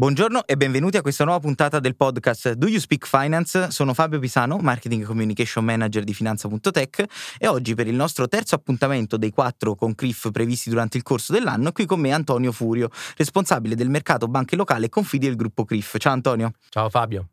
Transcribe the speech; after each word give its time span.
Buongiorno 0.00 0.46
e 0.46 0.56
benvenuti 0.56 0.96
a 0.96 1.02
questa 1.02 1.24
nuova 1.24 1.40
puntata 1.40 1.78
del 1.78 1.94
podcast 1.94 2.52
Do 2.52 2.68
You 2.68 2.78
Speak 2.78 3.06
Finance? 3.06 3.70
Sono 3.70 3.92
Fabio 3.92 4.18
Pisano, 4.18 4.56
Marketing 4.56 5.04
Communication 5.04 5.62
Manager 5.62 6.04
di 6.04 6.14
Finanza.tech 6.14 7.04
e 7.36 7.46
oggi 7.46 7.74
per 7.74 7.86
il 7.86 7.96
nostro 7.96 8.26
terzo 8.26 8.54
appuntamento 8.54 9.18
dei 9.18 9.30
quattro 9.30 9.74
con 9.74 9.94
CRIF 9.94 10.30
previsti 10.30 10.70
durante 10.70 10.96
il 10.96 11.02
corso 11.02 11.34
dell'anno, 11.34 11.72
qui 11.72 11.84
con 11.84 12.00
me 12.00 12.12
Antonio 12.12 12.50
Furio, 12.50 12.88
responsabile 13.14 13.74
del 13.74 13.90
mercato 13.90 14.26
banche 14.26 14.56
locale 14.56 14.86
e 14.86 14.88
confidi 14.88 15.26
del 15.26 15.36
gruppo 15.36 15.66
CRIF. 15.66 15.98
Ciao 15.98 16.14
Antonio. 16.14 16.52
Ciao 16.70 16.88
Fabio. 16.88 17.28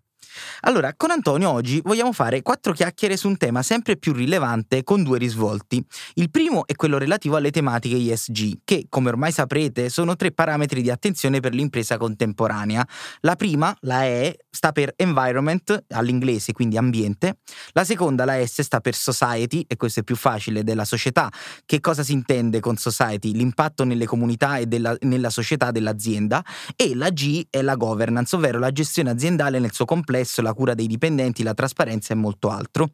Allora, 0.62 0.94
con 0.96 1.12
Antonio 1.12 1.50
oggi 1.50 1.82
vogliamo 1.84 2.12
fare 2.12 2.42
quattro 2.42 2.74
chiacchiere 2.74 3.18
su 3.18 3.28
un 3.28 3.38
tema 3.38 3.64
sempre 3.64 3.98
più 3.98 4.14
rilevante 4.14 4.84
con 4.84 5.04
due 5.04 5.18
risvolti. 5.18 5.84
Il 6.16 6.30
primo 6.30 6.66
è 6.66 6.76
quello 6.76 6.98
relativo 6.98 7.36
alle 7.36 7.52
tematiche 7.52 8.14
ESG, 8.14 8.60
che, 8.64 8.86
come 8.90 9.10
ormai 9.10 9.32
saprete, 9.32 9.90
sono 9.90 10.16
tre 10.16 10.32
parametri 10.32 10.82
di 10.82 10.90
attenzione 10.90 11.40
per 11.40 11.54
l'impresa 11.54 11.98
contemporanea. 11.98 12.88
La 13.22 13.36
prima, 13.36 13.76
la 13.82 14.06
E, 14.06 14.38
sta 14.50 14.72
per 14.72 14.94
environment, 14.96 15.86
all'inglese, 15.90 16.52
quindi 16.52 16.78
ambiente. 16.78 17.38
La 17.72 17.84
seconda, 17.84 18.26
la 18.26 18.46
S, 18.46 18.62
sta 18.62 18.80
per 18.80 18.96
society, 18.96 19.64
e 19.68 19.76
questo 19.76 20.02
è 20.02 20.04
più 20.04 20.16
facile, 20.16 20.64
della 20.64 20.86
società. 20.86 21.32
Che 21.66 21.80
cosa 21.80 22.04
si 22.04 22.14
intende 22.14 22.60
con 22.60 22.78
society? 22.78 23.34
L'impatto 23.34 23.84
nelle 23.84 24.06
comunità 24.06 24.58
e 24.58 24.66
della, 24.66 24.96
nella 25.02 25.30
società 25.30 25.72
dell'azienda. 25.72 26.44
E 26.76 26.96
la 26.96 27.10
G 27.10 27.46
è 27.50 27.62
la 27.62 27.76
governance, 27.76 28.36
ovvero 28.36 28.60
la 28.60 28.72
gestione 28.72 29.10
aziendale 29.10 29.60
nel 29.60 29.74
suo 29.74 29.86
complesso 29.86 30.27
l'accesso, 30.28 30.42
la 30.42 30.54
cura 30.54 30.74
dei 30.74 30.88
dipendenti, 30.88 31.42
la 31.42 31.54
trasparenza 31.54 32.14
e 32.14 32.18
molto 32.18 32.50
altro. 32.50 32.90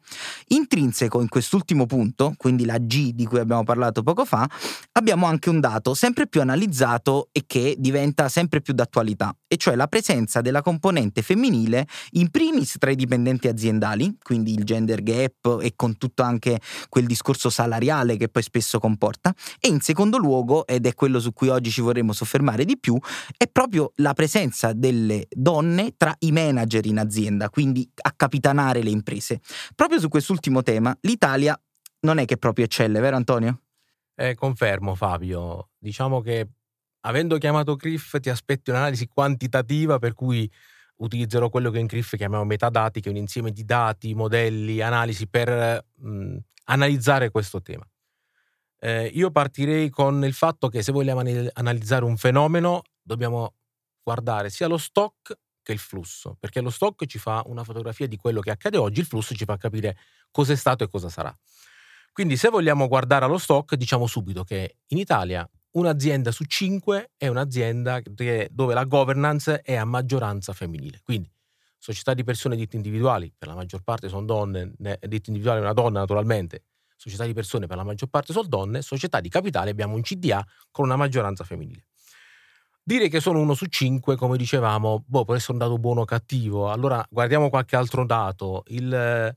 Intrinseco 0.48 1.20
in 1.20 1.28
quest'ultimo 1.28 1.86
punto, 1.86 2.34
quindi 2.36 2.64
la 2.64 2.78
G 2.78 3.12
di 3.12 3.26
cui 3.26 3.40
abbiamo 3.40 3.64
parlato 3.64 4.02
poco 4.02 4.24
fa, 4.24 4.48
abbiamo 4.92 5.26
anche 5.26 5.50
un 5.50 5.60
dato 5.60 5.94
sempre 5.94 6.28
più 6.28 6.40
analizzato 6.40 7.28
e 7.32 7.44
che 7.46 7.74
diventa 7.78 8.28
sempre 8.28 8.60
più 8.60 8.72
d'attualità, 8.72 9.36
e 9.46 9.56
cioè 9.56 9.74
la 9.74 9.88
presenza 9.88 10.40
della 10.40 10.62
componente 10.62 11.22
femminile 11.22 11.86
in 12.12 12.30
primis 12.30 12.76
tra 12.78 12.90
i 12.90 12.96
dipendenti 12.96 13.48
aziendali, 13.48 14.16
quindi 14.22 14.54
il 14.54 14.64
gender 14.64 15.02
gap 15.02 15.58
e 15.60 15.72
con 15.74 15.98
tutto 15.98 16.22
anche 16.22 16.60
quel 16.88 17.06
discorso 17.06 17.50
salariale 17.50 18.16
che 18.16 18.28
poi 18.28 18.42
spesso 18.42 18.78
comporta, 18.78 19.34
e 19.58 19.68
in 19.68 19.80
secondo 19.80 20.18
luogo, 20.18 20.66
ed 20.66 20.86
è 20.86 20.94
quello 20.94 21.18
su 21.18 21.32
cui 21.32 21.48
oggi 21.48 21.70
ci 21.70 21.80
vorremmo 21.80 22.12
soffermare 22.12 22.64
di 22.64 22.78
più, 22.78 22.96
è 23.36 23.48
proprio 23.48 23.92
la 23.96 24.12
presenza 24.12 24.72
delle 24.72 25.26
donne 25.30 25.94
tra 25.96 26.14
i 26.20 26.32
manager 26.32 26.84
in 26.86 26.98
azienda 26.98 27.13
azienda, 27.14 27.48
quindi 27.48 27.88
capitanare 28.16 28.82
le 28.82 28.90
imprese. 28.90 29.40
Proprio 29.74 30.00
su 30.00 30.08
quest'ultimo 30.08 30.62
tema, 30.62 30.96
l'Italia 31.02 31.58
non 32.00 32.18
è 32.18 32.24
che 32.24 32.36
proprio 32.36 32.64
eccelle, 32.64 33.00
vero 33.00 33.16
Antonio? 33.16 33.62
Eh, 34.16 34.34
confermo 34.34 34.94
Fabio, 34.94 35.70
diciamo 35.78 36.20
che 36.20 36.48
avendo 37.00 37.38
chiamato 37.38 37.76
CRIF 37.76 38.20
ti 38.20 38.30
aspetti 38.30 38.70
un'analisi 38.70 39.06
quantitativa 39.06 39.98
per 39.98 40.14
cui 40.14 40.50
utilizzerò 40.96 41.48
quello 41.48 41.70
che 41.70 41.78
in 41.78 41.86
CRIF 41.86 42.16
chiamiamo 42.16 42.44
metadati, 42.44 43.00
che 43.00 43.08
è 43.08 43.12
un 43.12 43.18
insieme 43.18 43.50
di 43.50 43.64
dati, 43.64 44.14
modelli, 44.14 44.80
analisi 44.80 45.26
per 45.26 45.84
mh, 45.94 46.36
analizzare 46.64 47.30
questo 47.30 47.60
tema. 47.60 47.86
Eh, 48.78 49.06
io 49.06 49.30
partirei 49.30 49.88
con 49.90 50.24
il 50.24 50.34
fatto 50.34 50.68
che 50.68 50.82
se 50.82 50.92
vogliamo 50.92 51.22
analizzare 51.54 52.04
un 52.04 52.16
fenomeno 52.16 52.82
dobbiamo 53.02 53.54
guardare 54.02 54.50
sia 54.50 54.66
lo 54.68 54.76
stock 54.76 55.34
che 55.64 55.72
il 55.72 55.80
flusso, 55.80 56.36
perché 56.38 56.60
lo 56.60 56.70
stock 56.70 57.06
ci 57.06 57.18
fa 57.18 57.42
una 57.46 57.64
fotografia 57.64 58.06
di 58.06 58.16
quello 58.16 58.40
che 58.40 58.52
accade 58.52 58.76
oggi, 58.76 59.00
il 59.00 59.06
flusso 59.06 59.34
ci 59.34 59.44
fa 59.44 59.56
capire 59.56 59.96
cosa 60.30 60.52
è 60.52 60.56
stato 60.56 60.84
e 60.84 60.88
cosa 60.88 61.08
sarà. 61.08 61.36
Quindi 62.12 62.36
se 62.36 62.48
vogliamo 62.48 62.86
guardare 62.86 63.24
allo 63.24 63.38
stock, 63.38 63.74
diciamo 63.74 64.06
subito 64.06 64.44
che 64.44 64.76
in 64.88 64.98
Italia 64.98 65.48
un'azienda 65.72 66.30
su 66.30 66.44
cinque 66.44 67.10
è 67.16 67.26
un'azienda 67.26 68.00
dove 68.04 68.74
la 68.74 68.84
governance 68.84 69.62
è 69.62 69.74
a 69.74 69.84
maggioranza 69.84 70.52
femminile. 70.52 71.00
Quindi 71.02 71.28
società 71.76 72.14
di 72.14 72.22
persone 72.22 72.54
ditte 72.54 72.76
individuali, 72.76 73.32
per 73.36 73.48
la 73.48 73.54
maggior 73.54 73.82
parte 73.82 74.08
sono 74.08 74.24
donne, 74.24 74.74
ditte 74.76 75.30
individuali 75.30 75.60
una 75.60 75.72
donna 75.72 75.98
naturalmente, 75.98 76.66
società 76.96 77.24
di 77.24 77.32
persone 77.32 77.66
per 77.66 77.76
la 77.76 77.84
maggior 77.84 78.08
parte 78.08 78.32
sono 78.32 78.46
donne, 78.46 78.80
società 78.80 79.20
di 79.20 79.28
capitale 79.28 79.70
abbiamo 79.70 79.94
un 79.94 80.02
CDA 80.02 80.46
con 80.70 80.84
una 80.84 80.96
maggioranza 80.96 81.42
femminile. 81.42 81.86
Dire 82.86 83.08
che 83.08 83.18
sono 83.18 83.40
uno 83.40 83.54
su 83.54 83.64
cinque, 83.64 84.14
come 84.14 84.36
dicevamo, 84.36 85.04
boh, 85.06 85.24
può 85.24 85.34
essere 85.34 85.52
un 85.52 85.58
dato 85.58 85.78
buono 85.78 86.02
o 86.02 86.04
cattivo. 86.04 86.70
Allora 86.70 87.02
guardiamo 87.08 87.48
qualche 87.48 87.76
altro 87.76 88.04
dato. 88.04 88.62
Il 88.66 88.92
eh, 88.92 89.34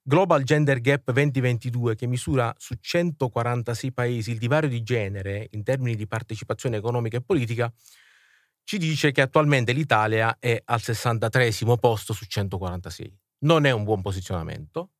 Global 0.00 0.44
Gender 0.44 0.80
Gap 0.80 1.10
2022, 1.10 1.96
che 1.96 2.06
misura 2.06 2.54
su 2.56 2.76
146 2.78 3.92
paesi 3.92 4.30
il 4.30 4.38
divario 4.38 4.68
di 4.68 4.84
genere 4.84 5.48
in 5.50 5.64
termini 5.64 5.96
di 5.96 6.06
partecipazione 6.06 6.76
economica 6.76 7.16
e 7.16 7.22
politica, 7.22 7.72
ci 8.62 8.78
dice 8.78 9.10
che 9.10 9.22
attualmente 9.22 9.72
l'Italia 9.72 10.36
è 10.38 10.62
al 10.64 10.80
63 10.80 11.50
posto 11.80 12.12
su 12.12 12.26
146. 12.26 13.18
Non 13.38 13.64
è 13.64 13.72
un 13.72 13.82
buon 13.82 14.02
posizionamento, 14.02 14.90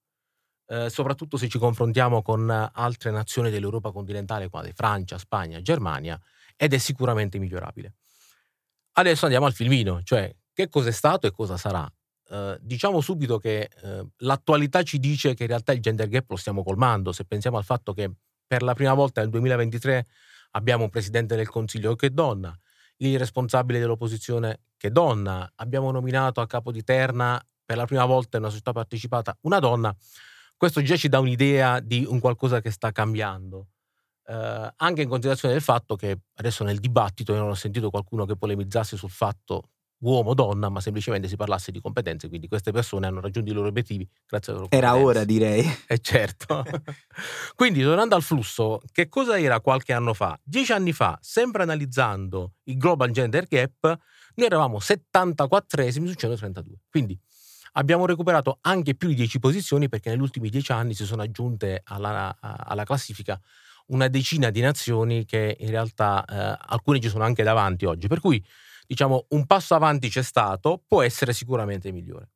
eh, 0.66 0.90
soprattutto 0.90 1.36
se 1.36 1.48
ci 1.48 1.58
confrontiamo 1.58 2.22
con 2.22 2.50
altre 2.50 3.12
nazioni 3.12 3.50
dell'Europa 3.50 3.92
continentale, 3.92 4.48
quali 4.48 4.72
Francia, 4.74 5.16
Spagna, 5.16 5.62
Germania, 5.62 6.20
ed 6.56 6.72
è 6.72 6.78
sicuramente 6.78 7.38
migliorabile. 7.38 7.94
Adesso 8.92 9.24
andiamo 9.24 9.46
al 9.46 9.52
filmino, 9.52 10.02
cioè 10.02 10.34
che 10.52 10.68
cosa 10.68 10.88
è 10.88 10.92
stato 10.92 11.26
e 11.26 11.32
cosa 11.32 11.56
sarà. 11.56 11.90
Uh, 12.26 12.56
diciamo 12.60 13.00
subito 13.00 13.38
che 13.38 13.68
uh, 13.82 14.08
l'attualità 14.18 14.82
ci 14.82 14.98
dice 14.98 15.34
che 15.34 15.42
in 15.42 15.48
realtà 15.48 15.72
il 15.72 15.80
gender 15.80 16.08
gap 16.08 16.30
lo 16.30 16.36
stiamo 16.36 16.62
colmando, 16.62 17.12
se 17.12 17.24
pensiamo 17.24 17.58
al 17.58 17.64
fatto 17.64 17.92
che 17.92 18.10
per 18.46 18.62
la 18.62 18.74
prima 18.74 18.94
volta 18.94 19.20
nel 19.20 19.30
2023 19.30 20.06
abbiamo 20.52 20.84
un 20.84 20.90
presidente 20.90 21.36
del 21.36 21.48
Consiglio 21.48 21.94
che 21.96 22.06
è 22.06 22.10
donna, 22.10 22.56
il 22.98 23.18
responsabile 23.18 23.78
dell'opposizione 23.78 24.60
che 24.76 24.88
è 24.88 24.90
donna, 24.90 25.50
abbiamo 25.56 25.90
nominato 25.90 26.40
a 26.40 26.46
capo 26.46 26.70
di 26.72 26.82
terna 26.82 27.44
per 27.64 27.76
la 27.76 27.84
prima 27.84 28.04
volta 28.04 28.36
in 28.36 28.42
una 28.42 28.50
società 28.50 28.72
partecipata 28.72 29.36
una 29.42 29.58
donna, 29.58 29.94
questo 30.56 30.82
già 30.82 30.96
ci 30.96 31.08
dà 31.08 31.18
un'idea 31.18 31.80
di 31.80 32.06
un 32.08 32.20
qualcosa 32.20 32.60
che 32.60 32.70
sta 32.70 32.92
cambiando 32.92 33.68
eh, 34.26 34.72
anche 34.76 35.02
in 35.02 35.08
considerazione 35.08 35.54
del 35.54 35.62
fatto 35.62 35.96
che 35.96 36.18
adesso 36.34 36.64
nel 36.64 36.78
dibattito 36.78 37.34
non 37.34 37.48
ho 37.48 37.54
sentito 37.54 37.90
qualcuno 37.90 38.24
che 38.24 38.36
polemizzasse 38.36 38.96
sul 38.96 39.10
fatto 39.10 39.70
uomo-donna, 39.98 40.68
ma 40.68 40.80
semplicemente 40.80 41.28
si 41.28 41.36
parlasse 41.36 41.70
di 41.70 41.80
competenze, 41.80 42.28
quindi 42.28 42.46
queste 42.46 42.72
persone 42.72 43.06
hanno 43.06 43.20
raggiunto 43.20 43.50
i 43.50 43.54
loro 43.54 43.68
obiettivi 43.68 44.06
grazie 44.26 44.52
alle 44.52 44.62
loro 44.62 44.74
Era 44.74 44.90
competenze. 44.90 45.18
ora, 45.18 45.24
direi. 45.24 45.78
Eh 45.86 45.98
certo. 45.98 46.62
quindi, 47.56 47.82
tornando 47.82 48.14
al 48.14 48.22
flusso, 48.22 48.80
che 48.92 49.08
cosa 49.08 49.38
era 49.38 49.60
qualche 49.60 49.92
anno 49.92 50.12
fa? 50.12 50.38
Dieci 50.42 50.72
anni 50.72 50.92
fa, 50.92 51.18
sempre 51.22 51.62
analizzando 51.62 52.54
il 52.64 52.76
Global 52.76 53.10
Gender 53.10 53.46
Gap, 53.46 53.98
noi 54.34 54.46
eravamo 54.46 54.78
74esimi 54.78 56.06
su 56.06 56.14
132. 56.14 56.80
Quindi 56.90 57.18
abbiamo 57.72 58.04
recuperato 58.04 58.58
anche 58.62 58.94
più 58.94 59.08
di 59.08 59.14
10 59.14 59.38
posizioni 59.38 59.88
perché 59.88 60.10
negli 60.10 60.20
ultimi 60.20 60.48
dieci 60.48 60.72
anni 60.72 60.94
si 60.94 61.06
sono 61.06 61.22
aggiunte 61.22 61.82
alla, 61.84 62.36
alla 62.40 62.84
classifica 62.84 63.40
una 63.86 64.08
decina 64.08 64.50
di 64.50 64.60
nazioni 64.60 65.24
che 65.24 65.56
in 65.58 65.70
realtà 65.70 66.24
eh, 66.24 66.56
alcune 66.68 67.00
ci 67.00 67.08
sono 67.08 67.24
anche 67.24 67.42
davanti 67.42 67.84
oggi, 67.84 68.08
per 68.08 68.20
cui 68.20 68.44
diciamo 68.86 69.26
un 69.30 69.46
passo 69.46 69.74
avanti 69.74 70.08
c'è 70.08 70.22
stato, 70.22 70.82
può 70.86 71.02
essere 71.02 71.32
sicuramente 71.32 71.90
migliore. 71.92 72.30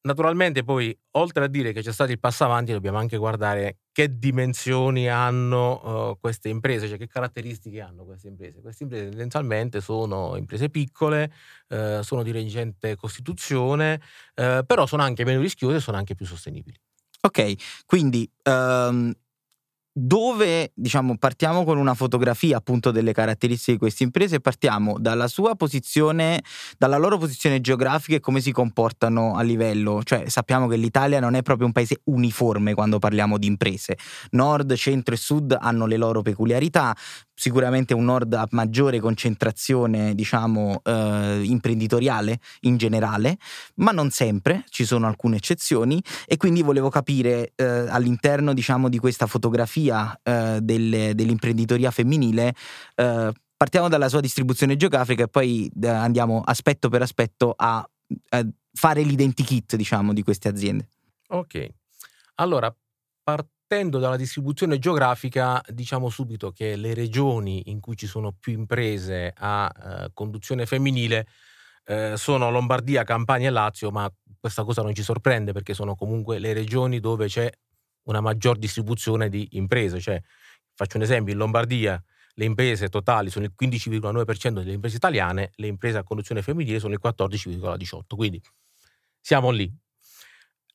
Naturalmente 0.00 0.62
poi, 0.62 0.96
oltre 1.12 1.44
a 1.44 1.48
dire 1.48 1.72
che 1.72 1.82
c'è 1.82 1.92
stato 1.92 2.12
il 2.12 2.20
passo 2.20 2.44
avanti, 2.44 2.72
dobbiamo 2.72 2.98
anche 2.98 3.16
guardare 3.16 3.80
che 3.92 4.16
dimensioni 4.16 5.08
hanno 5.08 6.10
uh, 6.10 6.18
queste 6.18 6.48
imprese, 6.48 6.88
cioè 6.88 6.96
che 6.96 7.08
caratteristiche 7.08 7.80
hanno 7.80 8.04
queste 8.04 8.28
imprese. 8.28 8.60
Queste 8.60 8.84
imprese 8.84 9.08
tendenzialmente 9.08 9.80
sono 9.80 10.36
imprese 10.36 10.70
piccole, 10.70 11.32
uh, 11.68 12.00
sono 12.02 12.22
di 12.22 12.30
recente 12.30 12.96
costituzione, 12.96 14.00
uh, 14.36 14.64
però 14.64 14.86
sono 14.86 15.02
anche 15.02 15.24
meno 15.24 15.40
rischiose 15.40 15.76
e 15.76 15.80
sono 15.80 15.96
anche 15.98 16.14
più 16.14 16.24
sostenibili. 16.24 16.78
Ok, 17.20 17.84
quindi 17.84 18.30
um, 18.44 19.12
dove 19.98 20.70
diciamo 20.74 21.16
partiamo 21.18 21.64
con 21.64 21.76
una 21.76 21.94
fotografia 21.94 22.56
appunto 22.56 22.92
delle 22.92 23.12
caratteristiche 23.12 23.72
di 23.72 23.78
queste 23.78 24.04
imprese 24.04 24.40
partiamo 24.40 24.96
dalla 24.98 25.26
sua 25.26 25.56
posizione, 25.56 26.42
dalla 26.76 26.98
loro 26.98 27.18
posizione 27.18 27.60
geografica 27.60 28.16
e 28.16 28.20
come 28.20 28.40
si 28.40 28.52
comportano 28.52 29.34
a 29.34 29.42
livello, 29.42 30.02
cioè 30.04 30.28
sappiamo 30.28 30.68
che 30.68 30.76
l'Italia 30.76 31.18
non 31.18 31.34
è 31.34 31.42
proprio 31.42 31.66
un 31.66 31.72
paese 31.72 32.00
uniforme 32.04 32.74
quando 32.74 32.98
parliamo 32.98 33.38
di 33.38 33.46
imprese, 33.48 33.96
nord, 34.30 34.74
centro 34.74 35.14
e 35.14 35.18
sud 35.18 35.56
hanno 35.58 35.86
le 35.86 35.96
loro 35.96 36.22
peculiarità, 36.22 36.94
sicuramente 37.38 37.94
un 37.94 38.04
nord 38.04 38.34
a 38.34 38.48
maggiore 38.50 38.98
concentrazione, 38.98 40.12
diciamo, 40.16 40.80
eh, 40.82 41.42
imprenditoriale 41.44 42.40
in 42.62 42.76
generale, 42.76 43.38
ma 43.76 43.92
non 43.92 44.10
sempre, 44.10 44.64
ci 44.70 44.84
sono 44.84 45.06
alcune 45.06 45.36
eccezioni 45.36 46.02
e 46.26 46.36
quindi 46.36 46.62
volevo 46.62 46.88
capire 46.88 47.52
eh, 47.54 47.64
all'interno, 47.64 48.52
diciamo, 48.52 48.88
di 48.88 48.98
questa 48.98 49.28
fotografia 49.28 50.18
eh, 50.20 50.58
del, 50.60 51.14
dell'imprenditoria 51.14 51.92
femminile 51.92 52.54
eh, 52.96 53.32
partiamo 53.56 53.88
dalla 53.88 54.08
sua 54.08 54.20
distribuzione 54.20 54.76
geografica 54.76 55.22
e 55.24 55.28
poi 55.28 55.70
eh, 55.80 55.88
andiamo 55.88 56.42
aspetto 56.44 56.88
per 56.88 57.02
aspetto 57.02 57.54
a, 57.56 57.88
fare 58.72 59.02
l'identikit, 59.02 59.76
diciamo, 59.76 60.12
di 60.12 60.22
queste 60.22 60.48
aziende. 60.48 60.88
Ok. 61.28 61.68
Allora, 62.36 62.74
part- 63.22 63.50
partendo 63.68 63.98
dalla 63.98 64.16
distribuzione 64.16 64.78
geografica, 64.78 65.62
diciamo 65.68 66.08
subito 66.08 66.52
che 66.52 66.74
le 66.74 66.94
regioni 66.94 67.68
in 67.68 67.80
cui 67.80 67.96
ci 67.96 68.06
sono 68.06 68.32
più 68.32 68.54
imprese 68.54 69.30
a 69.36 69.70
eh, 69.70 70.10
conduzione 70.14 70.64
femminile 70.64 71.26
eh, 71.84 72.14
sono 72.16 72.50
Lombardia, 72.50 73.04
Campania 73.04 73.48
e 73.48 73.50
Lazio, 73.50 73.90
ma 73.90 74.10
questa 74.40 74.64
cosa 74.64 74.80
non 74.80 74.94
ci 74.94 75.02
sorprende 75.02 75.52
perché 75.52 75.74
sono 75.74 75.94
comunque 75.96 76.38
le 76.38 76.54
regioni 76.54 76.98
dove 76.98 77.26
c'è 77.26 77.50
una 78.04 78.22
maggior 78.22 78.56
distribuzione 78.56 79.28
di 79.28 79.46
imprese. 79.52 80.00
Cioè, 80.00 80.18
faccio 80.74 80.96
un 80.96 81.02
esempio, 81.02 81.34
in 81.34 81.38
Lombardia 81.38 82.02
le 82.36 82.44
imprese 82.46 82.88
totali 82.88 83.28
sono 83.28 83.44
il 83.44 83.52
15,9% 83.54 84.50
delle 84.50 84.72
imprese 84.72 84.96
italiane, 84.96 85.50
le 85.56 85.66
imprese 85.66 85.98
a 85.98 86.04
conduzione 86.04 86.40
femminile 86.40 86.78
sono 86.78 86.94
il 86.94 87.00
14,18%. 87.04 88.16
Quindi 88.16 88.40
siamo 89.20 89.50
lì. 89.50 89.70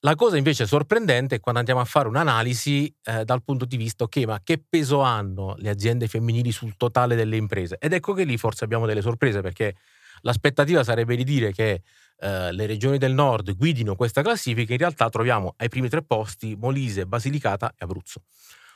La 0.05 0.15
cosa 0.15 0.35
invece 0.35 0.67
sorprendente 0.67 1.35
è 1.35 1.39
quando 1.39 1.61
andiamo 1.61 1.79
a 1.79 1.85
fare 1.85 2.09
un'analisi 2.09 2.93
eh, 3.03 3.23
dal 3.23 3.41
punto 3.41 3.63
di 3.63 3.77
vista, 3.77 4.03
ok, 4.03 4.17
ma 4.25 4.41
che 4.43 4.61
peso 4.61 4.99
hanno 4.99 5.55
le 5.59 5.69
aziende 5.69 6.09
femminili 6.09 6.51
sul 6.51 6.75
totale 6.75 7.15
delle 7.15 7.37
imprese? 7.37 7.77
Ed 7.79 7.93
ecco 7.93 8.11
che 8.11 8.25
lì 8.25 8.37
forse 8.37 8.65
abbiamo 8.65 8.85
delle 8.85 9.01
sorprese 9.01 9.39
perché 9.39 9.77
l'aspettativa 10.23 10.83
sarebbe 10.83 11.15
di 11.15 11.23
dire 11.23 11.53
che 11.53 11.83
eh, 12.19 12.51
le 12.51 12.65
regioni 12.65 12.97
del 12.97 13.13
nord 13.13 13.55
guidino 13.55 13.95
questa 13.95 14.21
classifica, 14.21 14.73
in 14.73 14.79
realtà 14.79 15.07
troviamo 15.07 15.53
ai 15.55 15.69
primi 15.69 15.87
tre 15.87 16.03
posti 16.03 16.57
Molise, 16.57 17.05
Basilicata 17.05 17.69
e 17.71 17.85
Abruzzo 17.85 18.23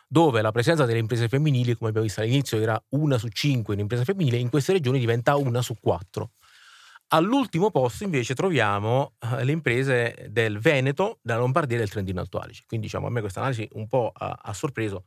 dove 0.08 0.42
la 0.42 0.52
presenza 0.52 0.86
delle 0.86 1.00
imprese 1.00 1.28
femminili, 1.28 1.76
come 1.76 1.90
abbiamo 1.90 2.08
visto 2.08 2.22
all'inizio, 2.22 2.62
era 2.62 2.82
una 2.92 3.18
su 3.18 3.28
cinque 3.28 3.74
in 3.74 3.82
impresa 3.82 4.06
femminile, 4.06 4.38
in 4.38 4.50
queste 4.50 4.72
regioni 4.72 5.00
diventa 5.00 5.36
una 5.36 5.62
su 5.62 5.76
quattro. 5.82 6.32
All'ultimo 7.10 7.72
posto 7.72 8.04
invece 8.04 8.34
troviamo 8.36 9.16
eh, 9.20 9.44
le 9.46 9.54
imprese 9.54 10.28
del 10.30 10.60
Veneto, 10.60 11.20
della 11.22 11.40
Lombardia 11.40 11.78
e 11.78 11.80
del 11.80 11.90
Trentino 11.90 12.20
Alto 12.20 12.38
Adige. 12.38 12.64
Quindi 12.68 12.88
diciamo 12.88 13.08
a 13.08 13.10
me 13.10 13.22
questa 13.22 13.40
analisi 13.40 13.68
un 13.74 13.88
po' 13.88 14.12
ha, 14.14 14.40
ha 14.42 14.54
sorpreso. 14.54 15.06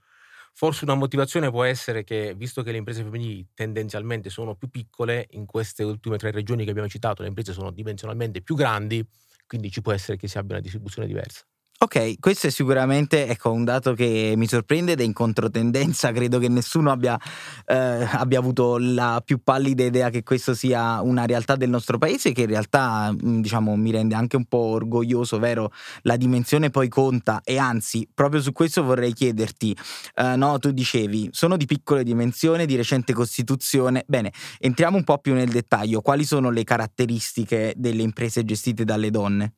Forse 0.54 0.84
una 0.84 0.94
motivazione 0.94 1.50
può 1.50 1.62
essere 1.62 2.02
che, 2.02 2.34
visto 2.34 2.62
che 2.62 2.72
le 2.72 2.78
imprese 2.78 3.02
femminili 3.02 3.46
tendenzialmente 3.54 4.30
sono 4.30 4.54
più 4.56 4.68
piccole, 4.70 5.26
in 5.32 5.44
queste 5.46 5.84
ultime 5.84 6.16
tre 6.16 6.30
regioni 6.30 6.64
che 6.64 6.70
abbiamo 6.70 6.88
citato 6.88 7.22
le 7.22 7.28
imprese 7.28 7.52
sono 7.52 7.70
dimensionalmente 7.70 8.42
più 8.42 8.54
grandi, 8.56 9.06
quindi 9.46 9.70
ci 9.70 9.80
può 9.82 9.92
essere 9.92 10.16
che 10.16 10.26
si 10.26 10.38
abbia 10.38 10.54
una 10.54 10.62
distribuzione 10.62 11.06
diversa. 11.06 11.44
Ok, 11.82 12.20
questo 12.20 12.48
è 12.48 12.50
sicuramente 12.50 13.26
ecco, 13.26 13.52
un 13.52 13.64
dato 13.64 13.94
che 13.94 14.34
mi 14.36 14.46
sorprende 14.46 14.92
ed 14.92 15.00
è 15.00 15.02
in 15.02 15.14
controtendenza, 15.14 16.12
credo 16.12 16.38
che 16.38 16.50
nessuno 16.50 16.90
abbia, 16.90 17.18
eh, 17.64 17.74
abbia, 17.74 18.38
avuto 18.38 18.76
la 18.76 19.22
più 19.24 19.42
pallida 19.42 19.84
idea 19.84 20.10
che 20.10 20.22
questo 20.22 20.52
sia 20.52 21.00
una 21.00 21.24
realtà 21.24 21.56
del 21.56 21.70
nostro 21.70 21.96
paese 21.96 22.32
che 22.32 22.42
in 22.42 22.48
realtà 22.48 23.10
mm, 23.10 23.40
diciamo, 23.40 23.76
mi 23.76 23.92
rende 23.92 24.14
anche 24.14 24.36
un 24.36 24.44
po' 24.44 24.58
orgoglioso, 24.58 25.38
vero? 25.38 25.72
La 26.02 26.18
dimensione 26.18 26.68
poi 26.68 26.88
conta 26.88 27.40
e 27.42 27.56
anzi 27.56 28.06
proprio 28.12 28.42
su 28.42 28.52
questo 28.52 28.82
vorrei 28.82 29.14
chiederti, 29.14 29.74
eh, 30.16 30.36
no, 30.36 30.58
tu 30.58 30.72
dicevi 30.72 31.30
sono 31.32 31.56
di 31.56 31.64
piccole 31.64 32.04
dimensioni, 32.04 32.66
di 32.66 32.76
recente 32.76 33.14
costituzione, 33.14 34.04
bene, 34.06 34.34
entriamo 34.58 34.98
un 34.98 35.04
po' 35.04 35.16
più 35.16 35.32
nel 35.32 35.48
dettaglio, 35.48 36.02
quali 36.02 36.26
sono 36.26 36.50
le 36.50 36.62
caratteristiche 36.62 37.72
delle 37.74 38.02
imprese 38.02 38.44
gestite 38.44 38.84
dalle 38.84 39.10
donne? 39.10 39.54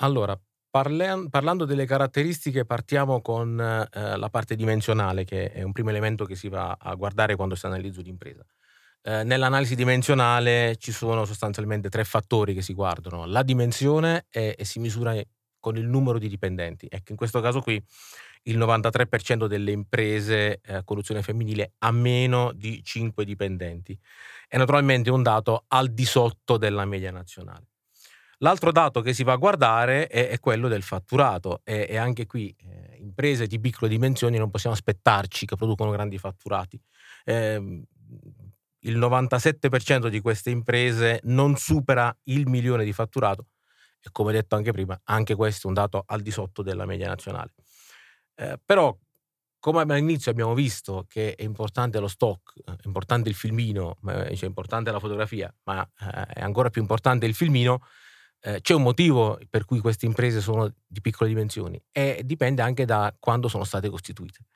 Allora, 0.00 0.38
parlando 0.82 1.64
delle 1.64 1.86
caratteristiche, 1.86 2.64
partiamo 2.64 3.20
con 3.20 3.58
eh, 3.60 4.16
la 4.16 4.28
parte 4.30 4.56
dimensionale, 4.56 5.24
che 5.24 5.52
è 5.52 5.62
un 5.62 5.72
primo 5.72 5.90
elemento 5.90 6.24
che 6.24 6.34
si 6.34 6.48
va 6.48 6.76
a 6.78 6.94
guardare 6.94 7.36
quando 7.36 7.54
si 7.54 7.66
analizza 7.66 8.00
un'impresa. 8.00 8.44
Eh, 9.02 9.22
nell'analisi 9.24 9.74
dimensionale 9.74 10.76
ci 10.76 10.92
sono 10.92 11.24
sostanzialmente 11.24 11.88
tre 11.88 12.04
fattori 12.04 12.54
che 12.54 12.62
si 12.62 12.74
guardano: 12.74 13.26
la 13.26 13.42
dimensione 13.42 14.26
e, 14.30 14.56
si 14.62 14.78
misura 14.80 15.14
con 15.60 15.76
il 15.76 15.86
numero 15.86 16.18
di 16.18 16.28
dipendenti. 16.28 16.86
Ecco, 16.90 17.12
in 17.12 17.16
questo 17.16 17.40
caso 17.40 17.60
qui 17.60 17.82
il 18.44 18.58
93% 18.58 19.46
delle 19.46 19.72
imprese 19.72 20.60
a 20.66 20.76
eh, 20.76 20.84
conduzione 20.84 21.22
femminile 21.22 21.72
ha 21.78 21.90
meno 21.90 22.52
di 22.52 22.82
5 22.82 23.24
dipendenti. 23.24 23.98
È 24.46 24.56
naturalmente 24.56 25.10
un 25.10 25.22
dato 25.22 25.64
al 25.68 25.88
di 25.88 26.04
sotto 26.04 26.56
della 26.56 26.84
media 26.84 27.10
nazionale. 27.10 27.66
L'altro 28.38 28.70
dato 28.70 29.00
che 29.00 29.12
si 29.12 29.24
va 29.24 29.32
a 29.32 29.36
guardare 29.36 30.06
è, 30.06 30.28
è 30.28 30.38
quello 30.38 30.68
del 30.68 30.82
fatturato 30.82 31.60
e, 31.64 31.86
e 31.88 31.96
anche 31.96 32.26
qui 32.26 32.54
eh, 32.58 32.96
imprese 32.98 33.46
di 33.46 33.58
piccole 33.58 33.90
dimensioni 33.90 34.38
non 34.38 34.50
possiamo 34.50 34.76
aspettarci 34.76 35.44
che 35.46 35.56
producono 35.56 35.90
grandi 35.90 36.18
fatturati. 36.18 36.80
Eh, 37.24 37.82
il 38.82 38.96
97% 38.96 40.06
di 40.06 40.20
queste 40.20 40.50
imprese 40.50 41.20
non 41.24 41.56
supera 41.56 42.16
il 42.24 42.46
milione 42.46 42.84
di 42.84 42.92
fatturato 42.92 43.46
e 44.00 44.08
come 44.12 44.32
detto 44.32 44.54
anche 44.54 44.70
prima, 44.70 44.98
anche 45.04 45.34
questo 45.34 45.66
è 45.66 45.68
un 45.68 45.74
dato 45.74 46.04
al 46.06 46.20
di 46.20 46.30
sotto 46.30 46.62
della 46.62 46.86
media 46.86 47.08
nazionale. 47.08 47.54
Eh, 48.36 48.58
però 48.64 48.96
come 49.58 49.82
all'inizio 49.82 50.30
abbiamo 50.30 50.54
visto 50.54 51.04
che 51.08 51.34
è 51.34 51.42
importante 51.42 51.98
lo 51.98 52.06
stock, 52.06 52.52
è 52.64 52.76
importante 52.84 53.28
il 53.28 53.34
filmino, 53.34 53.96
cioè 54.04 54.28
è 54.28 54.44
importante 54.44 54.92
la 54.92 55.00
fotografia, 55.00 55.52
ma 55.64 55.82
eh, 55.82 56.26
è 56.34 56.40
ancora 56.40 56.70
più 56.70 56.80
importante 56.80 57.26
il 57.26 57.34
filmino, 57.34 57.80
eh, 58.40 58.60
c'è 58.60 58.74
un 58.74 58.82
motivo 58.82 59.38
per 59.50 59.64
cui 59.64 59.80
queste 59.80 60.06
imprese 60.06 60.40
sono 60.40 60.72
di 60.86 61.00
piccole 61.00 61.28
dimensioni 61.28 61.80
e 61.90 62.22
dipende 62.24 62.62
anche 62.62 62.84
da 62.84 63.14
quando 63.18 63.48
sono 63.48 63.64
state 63.64 63.88
costituite. 63.88 64.46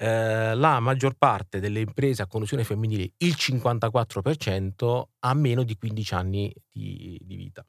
Eh, 0.00 0.54
la 0.54 0.78
maggior 0.80 1.14
parte 1.14 1.58
delle 1.58 1.80
imprese 1.80 2.22
a 2.22 2.26
conduzione 2.26 2.64
femminile, 2.64 3.12
il 3.18 3.34
54%, 3.36 5.02
ha 5.18 5.34
meno 5.34 5.64
di 5.64 5.76
15 5.76 6.14
anni 6.14 6.54
di, 6.70 7.20
di 7.22 7.36
vita. 7.36 7.66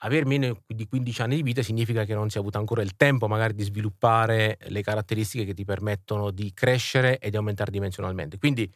Aver 0.00 0.26
meno 0.26 0.62
di 0.66 0.86
15 0.86 1.22
anni 1.22 1.36
di 1.36 1.42
vita 1.42 1.62
significa 1.62 2.04
che 2.04 2.14
non 2.14 2.28
si 2.28 2.36
è 2.36 2.40
avuto 2.40 2.58
ancora 2.58 2.82
il 2.82 2.96
tempo 2.96 3.28
magari 3.28 3.54
di 3.54 3.62
sviluppare 3.62 4.58
le 4.66 4.82
caratteristiche 4.82 5.46
che 5.46 5.54
ti 5.54 5.64
permettono 5.64 6.30
di 6.30 6.52
crescere 6.52 7.18
e 7.18 7.30
di 7.30 7.36
aumentare 7.36 7.70
dimensionalmente. 7.70 8.36
Quindi 8.36 8.70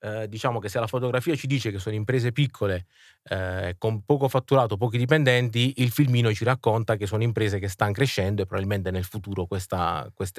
eh, 0.00 0.28
diciamo 0.28 0.58
che 0.58 0.68
se 0.68 0.78
la 0.80 0.86
fotografia 0.86 1.34
ci 1.34 1.46
dice 1.46 1.70
che 1.70 1.78
sono 1.78 1.94
imprese 1.94 2.32
piccole 2.32 2.86
eh, 3.24 3.74
con 3.78 4.04
poco 4.04 4.28
fatturato, 4.28 4.76
pochi 4.76 4.98
dipendenti, 4.98 5.74
il 5.76 5.90
filmino 5.90 6.32
ci 6.32 6.44
racconta 6.44 6.96
che 6.96 7.06
sono 7.06 7.22
imprese 7.22 7.58
che 7.58 7.68
stanno 7.68 7.92
crescendo 7.92 8.42
e 8.42 8.46
probabilmente 8.46 8.90
nel 8.90 9.04
futuro 9.04 9.46
questo 9.46 9.76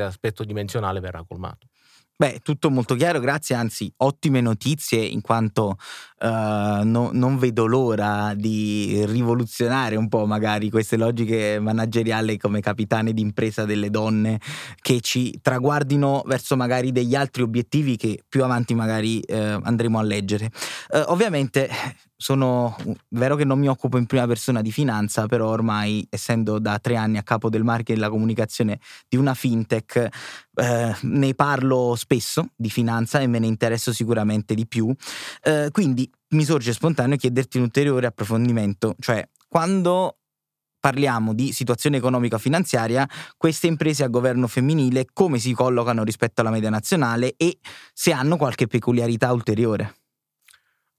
aspetto 0.03 0.43
dimensionale 0.43 0.99
verrà 0.99 1.23
colmato. 1.27 1.67
Beh, 2.15 2.39
tutto 2.43 2.69
molto 2.69 2.93
chiaro, 2.93 3.19
grazie, 3.19 3.55
anzi 3.55 3.91
ottime 3.97 4.41
notizie 4.41 5.03
in 5.03 5.21
quanto 5.21 5.77
uh, 6.19 6.27
no, 6.83 7.09
non 7.11 7.39
vedo 7.39 7.65
l'ora 7.65 8.35
di 8.35 9.03
rivoluzionare 9.07 9.95
un 9.95 10.07
po' 10.07 10.27
magari 10.27 10.69
queste 10.69 10.97
logiche 10.97 11.59
manageriali 11.59 12.37
come 12.37 12.61
capitane 12.61 13.13
d'impresa 13.13 13.65
delle 13.65 13.89
donne 13.89 14.39
che 14.81 15.01
ci 15.01 15.39
traguardino 15.41 16.21
verso 16.27 16.55
magari 16.55 16.91
degli 16.91 17.15
altri 17.15 17.41
obiettivi 17.41 17.97
che 17.97 18.23
più 18.29 18.43
avanti 18.43 18.75
magari 18.75 19.19
uh, 19.27 19.59
andremo 19.63 19.97
a 19.97 20.03
leggere. 20.03 20.51
Uh, 20.89 21.01
ovviamente 21.07 21.69
sono 22.21 22.75
vero 23.09 23.35
che 23.35 23.43
non 23.45 23.57
mi 23.57 23.67
occupo 23.67 23.97
in 23.97 24.05
prima 24.05 24.27
persona 24.27 24.61
di 24.61 24.71
finanza, 24.71 25.25
però 25.25 25.47
ormai 25.47 26.05
essendo 26.07 26.59
da 26.59 26.77
tre 26.77 26.95
anni 26.95 27.17
a 27.17 27.23
capo 27.23 27.49
del 27.49 27.63
marketing 27.63 27.97
e 27.97 27.99
della 27.99 28.11
comunicazione 28.11 28.79
di 29.09 29.17
una 29.17 29.33
fintech, 29.33 30.07
eh, 30.53 30.95
ne 31.01 31.33
parlo 31.33 31.95
spesso 31.95 32.49
di 32.55 32.69
finanza 32.69 33.19
e 33.19 33.25
me 33.25 33.39
ne 33.39 33.47
interesso 33.47 33.91
sicuramente 33.91 34.53
di 34.53 34.67
più. 34.67 34.93
Eh, 35.41 35.69
quindi 35.71 36.07
mi 36.29 36.43
sorge 36.43 36.73
spontaneo 36.73 37.17
chiederti 37.17 37.57
un 37.57 37.63
ulteriore 37.63 38.05
approfondimento, 38.05 38.95
cioè 38.99 39.27
quando 39.47 40.17
parliamo 40.79 41.33
di 41.33 41.51
situazione 41.53 41.97
economica 41.97 42.37
finanziaria, 42.37 43.07
queste 43.35 43.65
imprese 43.65 44.03
a 44.03 44.09
governo 44.09 44.45
femminile 44.45 45.07
come 45.11 45.39
si 45.39 45.53
collocano 45.53 46.03
rispetto 46.03 46.41
alla 46.41 46.51
media 46.51 46.69
nazionale 46.69 47.33
e 47.35 47.57
se 47.93 48.11
hanno 48.11 48.37
qualche 48.37 48.67
peculiarità 48.67 49.31
ulteriore. 49.31 50.00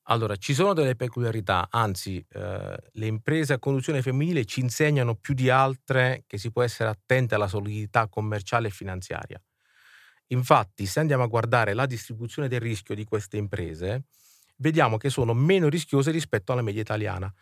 Allora, 0.06 0.34
ci 0.36 0.52
sono 0.52 0.72
delle 0.72 0.96
peculiarità, 0.96 1.68
anzi, 1.70 2.24
eh, 2.30 2.76
le 2.92 3.06
imprese 3.06 3.52
a 3.52 3.58
conduzione 3.60 4.02
femminile 4.02 4.44
ci 4.44 4.58
insegnano 4.60 5.14
più 5.14 5.32
di 5.32 5.48
altre 5.48 6.24
che 6.26 6.38
si 6.38 6.50
può 6.50 6.62
essere 6.62 6.88
attenti 6.90 7.34
alla 7.34 7.46
solidità 7.46 8.08
commerciale 8.08 8.66
e 8.68 8.70
finanziaria. 8.70 9.40
Infatti, 10.28 10.86
se 10.86 11.00
andiamo 11.00 11.22
a 11.22 11.26
guardare 11.28 11.74
la 11.74 11.86
distribuzione 11.86 12.48
del 12.48 12.60
rischio 12.60 12.94
di 12.96 13.04
queste 13.04 13.36
imprese, 13.36 14.04
vediamo 14.56 14.96
che 14.96 15.10
sono 15.10 15.34
meno 15.34 15.68
rischiose 15.68 16.10
rispetto 16.10 16.52
alla 16.52 16.62
media 16.62 16.80
italiana. 16.80 17.32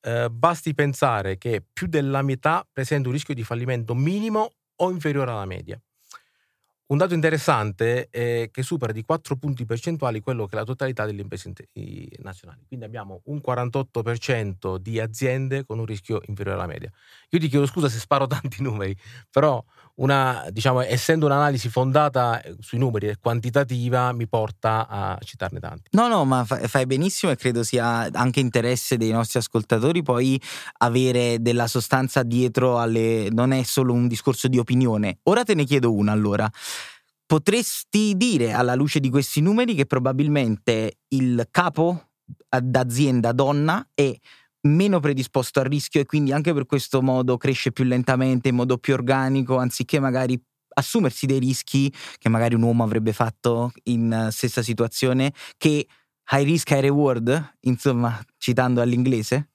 Eh, 0.00 0.28
basti 0.30 0.74
pensare 0.74 1.38
che 1.38 1.64
più 1.72 1.86
della 1.86 2.22
metà 2.22 2.66
presenta 2.70 3.08
un 3.08 3.14
rischio 3.14 3.34
di 3.34 3.44
fallimento 3.44 3.94
minimo 3.94 4.50
o 4.76 4.90
inferiore 4.90 5.30
alla 5.30 5.46
media. 5.46 5.80
Un 6.90 6.96
dato 6.96 7.14
interessante 7.14 8.08
è 8.10 8.48
che 8.50 8.64
supera 8.64 8.92
di 8.92 9.04
4 9.04 9.36
punti 9.36 9.64
percentuali 9.64 10.18
quello 10.18 10.46
che 10.46 10.56
è 10.56 10.58
la 10.58 10.64
totalità 10.64 11.04
delle 11.06 11.20
imprese 11.20 11.52
nazionali. 12.18 12.64
Quindi 12.66 12.84
abbiamo 12.84 13.20
un 13.26 13.40
48% 13.46 14.76
di 14.76 14.98
aziende 14.98 15.64
con 15.64 15.78
un 15.78 15.84
rischio 15.84 16.20
inferiore 16.26 16.58
alla 16.58 16.66
media. 16.66 16.90
Io 17.28 17.38
ti 17.38 17.46
chiedo 17.46 17.66
scusa 17.66 17.88
se 17.88 18.00
sparo 18.00 18.26
tanti 18.28 18.60
numeri, 18.60 18.96
però 19.30 19.64
una, 20.00 20.46
diciamo, 20.50 20.80
essendo 20.80 21.26
un'analisi 21.26 21.68
fondata 21.68 22.40
eh, 22.40 22.56
sui 22.58 22.78
numeri 22.78 23.08
e 23.08 23.16
quantitativa 23.20 24.12
mi 24.12 24.26
porta 24.26 24.88
a 24.88 25.18
citarne 25.22 25.60
tanti. 25.60 25.90
No, 25.92 26.08
no, 26.08 26.24
ma 26.24 26.44
fai 26.44 26.86
benissimo 26.86 27.30
e 27.30 27.36
credo 27.36 27.62
sia 27.62 28.08
anche 28.10 28.40
interesse 28.40 28.96
dei 28.96 29.10
nostri 29.10 29.38
ascoltatori 29.38 30.02
poi 30.02 30.40
avere 30.78 31.40
della 31.40 31.66
sostanza 31.68 32.22
dietro 32.22 32.80
alle... 32.80 33.28
non 33.30 33.52
è 33.52 33.62
solo 33.62 33.92
un 33.92 34.08
discorso 34.08 34.48
di 34.48 34.58
opinione. 34.58 35.18
Ora 35.24 35.44
te 35.44 35.54
ne 35.54 35.64
chiedo 35.64 35.92
una 35.92 36.12
allora. 36.12 36.50
Potresti 37.30 38.16
dire 38.16 38.50
alla 38.54 38.74
luce 38.74 38.98
di 38.98 39.08
questi 39.08 39.40
numeri 39.40 39.76
che 39.76 39.86
probabilmente 39.86 40.98
il 41.10 41.46
capo 41.52 42.08
d'azienda 42.60 43.30
donna 43.30 43.88
è 43.94 44.12
meno 44.62 44.98
predisposto 44.98 45.60
al 45.60 45.66
rischio 45.66 46.00
e 46.00 46.06
quindi 46.06 46.32
anche 46.32 46.52
per 46.52 46.66
questo 46.66 47.00
modo 47.00 47.36
cresce 47.36 47.70
più 47.70 47.84
lentamente, 47.84 48.48
in 48.48 48.56
modo 48.56 48.78
più 48.78 48.94
organico, 48.94 49.58
anziché 49.58 50.00
magari 50.00 50.36
assumersi 50.74 51.26
dei 51.26 51.38
rischi 51.38 51.94
che 52.18 52.28
magari 52.28 52.56
un 52.56 52.62
uomo 52.62 52.82
avrebbe 52.82 53.12
fatto 53.12 53.70
in 53.84 54.26
stessa 54.32 54.60
situazione, 54.60 55.32
che 55.56 55.86
high 56.32 56.44
risk, 56.44 56.70
high 56.70 56.80
reward, 56.80 57.58
insomma, 57.60 58.20
citando 58.38 58.80
all'inglese? 58.80 59.50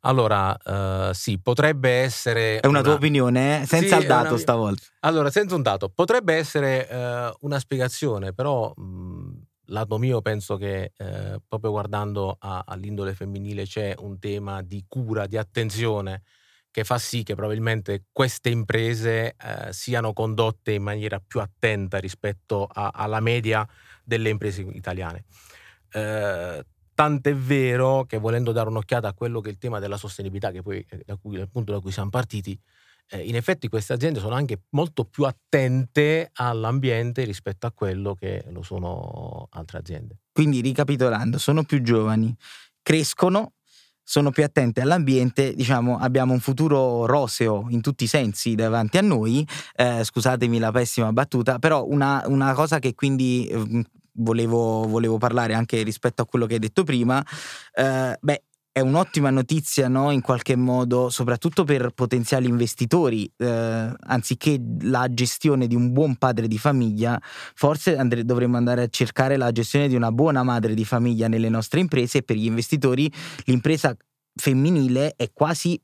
Allora, 0.00 0.56
uh, 0.64 1.12
sì, 1.12 1.40
potrebbe 1.40 1.90
essere. 1.90 2.60
È 2.60 2.66
una, 2.66 2.78
una... 2.78 2.88
tua 2.88 2.96
opinione, 2.96 3.62
eh? 3.62 3.66
senza 3.66 3.96
sì, 3.96 4.02
il 4.02 4.06
dato 4.06 4.28
una... 4.28 4.38
stavolta. 4.38 4.82
Allora, 5.00 5.30
senza 5.30 5.56
un 5.56 5.62
dato, 5.62 5.88
potrebbe 5.88 6.34
essere 6.34 6.86
uh, 6.88 7.36
una 7.46 7.58
spiegazione, 7.58 8.32
però 8.32 8.72
mh, 8.72 9.42
lato 9.66 9.98
mio 9.98 10.20
penso 10.20 10.56
che 10.56 10.92
uh, 10.98 11.42
proprio 11.48 11.72
guardando 11.72 12.36
a, 12.38 12.62
all'indole 12.64 13.12
femminile 13.12 13.64
c'è 13.64 13.94
un 13.98 14.20
tema 14.20 14.62
di 14.62 14.84
cura, 14.86 15.26
di 15.26 15.36
attenzione 15.36 16.22
che 16.70 16.84
fa 16.84 16.98
sì 16.98 17.24
che 17.24 17.34
probabilmente 17.34 18.04
queste 18.12 18.50
imprese 18.50 19.34
siano 19.70 20.12
condotte 20.12 20.72
in 20.72 20.82
maniera 20.82 21.18
più 21.18 21.40
attenta 21.40 21.98
rispetto 21.98 22.68
a, 22.70 22.90
alla 22.94 23.20
media 23.20 23.66
delle 24.04 24.28
imprese 24.28 24.60
italiane. 24.60 25.24
Tant'è 26.98 27.32
vero 27.32 28.06
che 28.06 28.18
volendo 28.18 28.50
dare 28.50 28.68
un'occhiata 28.70 29.06
a 29.06 29.14
quello 29.14 29.40
che 29.40 29.50
è 29.50 29.52
il 29.52 29.58
tema 29.58 29.78
della 29.78 29.96
sostenibilità, 29.96 30.50
che 30.50 30.62
poi 30.62 30.84
è 31.06 31.16
cui, 31.16 31.36
il 31.36 31.48
punto 31.48 31.70
da 31.70 31.78
cui 31.78 31.92
siamo 31.92 32.10
partiti, 32.10 32.58
eh, 33.10 33.20
in 33.22 33.36
effetti 33.36 33.68
queste 33.68 33.92
aziende 33.92 34.18
sono 34.18 34.34
anche 34.34 34.62
molto 34.70 35.04
più 35.04 35.22
attente 35.22 36.28
all'ambiente 36.32 37.22
rispetto 37.22 37.68
a 37.68 37.70
quello 37.70 38.14
che 38.14 38.42
lo 38.50 38.62
sono 38.64 39.46
altre 39.50 39.78
aziende. 39.78 40.18
Quindi 40.32 40.60
ricapitolando, 40.60 41.38
sono 41.38 41.62
più 41.62 41.82
giovani, 41.82 42.34
crescono, 42.82 43.52
sono 44.02 44.32
più 44.32 44.42
attente 44.42 44.80
all'ambiente, 44.80 45.54
diciamo 45.54 45.98
abbiamo 45.98 46.32
un 46.32 46.40
futuro 46.40 47.06
roseo 47.06 47.66
in 47.68 47.80
tutti 47.80 48.02
i 48.02 48.08
sensi 48.08 48.56
davanti 48.56 48.98
a 48.98 49.02
noi, 49.02 49.46
eh, 49.76 50.02
scusatemi 50.02 50.58
la 50.58 50.72
pessima 50.72 51.12
battuta, 51.12 51.60
però 51.60 51.86
una, 51.86 52.24
una 52.26 52.54
cosa 52.54 52.80
che 52.80 52.94
quindi 52.96 53.46
eh, 53.46 53.84
volevo, 54.18 54.86
volevo, 54.86 55.18
parlare 55.18 55.54
anche 55.54 55.82
rispetto 55.82 56.22
a 56.22 56.26
quello 56.26 56.46
che 56.46 56.54
hai 56.54 56.60
detto 56.60 56.84
prima, 56.84 57.24
eh, 57.74 58.16
beh, 58.20 58.42
è 58.78 58.80
un'ottima 58.80 59.30
notizia, 59.30 59.88
no? 59.88 60.12
In 60.12 60.20
qualche 60.20 60.54
modo, 60.54 61.10
soprattutto 61.10 61.64
per 61.64 61.90
potenziali 61.90 62.48
investitori, 62.48 63.30
eh, 63.36 63.92
anziché 63.98 64.60
la 64.82 65.12
gestione 65.12 65.66
di 65.66 65.74
un 65.74 65.92
buon 65.92 66.16
padre 66.16 66.46
di 66.46 66.58
famiglia, 66.58 67.20
forse 67.54 67.96
andre- 67.96 68.24
dovremmo 68.24 68.56
andare 68.56 68.82
a 68.82 68.88
cercare 68.88 69.36
la 69.36 69.50
gestione 69.50 69.88
di 69.88 69.96
una 69.96 70.12
buona 70.12 70.44
madre 70.44 70.74
di 70.74 70.84
famiglia 70.84 71.26
nelle 71.26 71.48
nostre 71.48 71.80
imprese 71.80 72.18
e 72.18 72.22
per 72.22 72.36
gli 72.36 72.46
investitori 72.46 73.10
l'impresa 73.46 73.96
femminile 74.38 75.14
è 75.16 75.32
quasi 75.32 75.80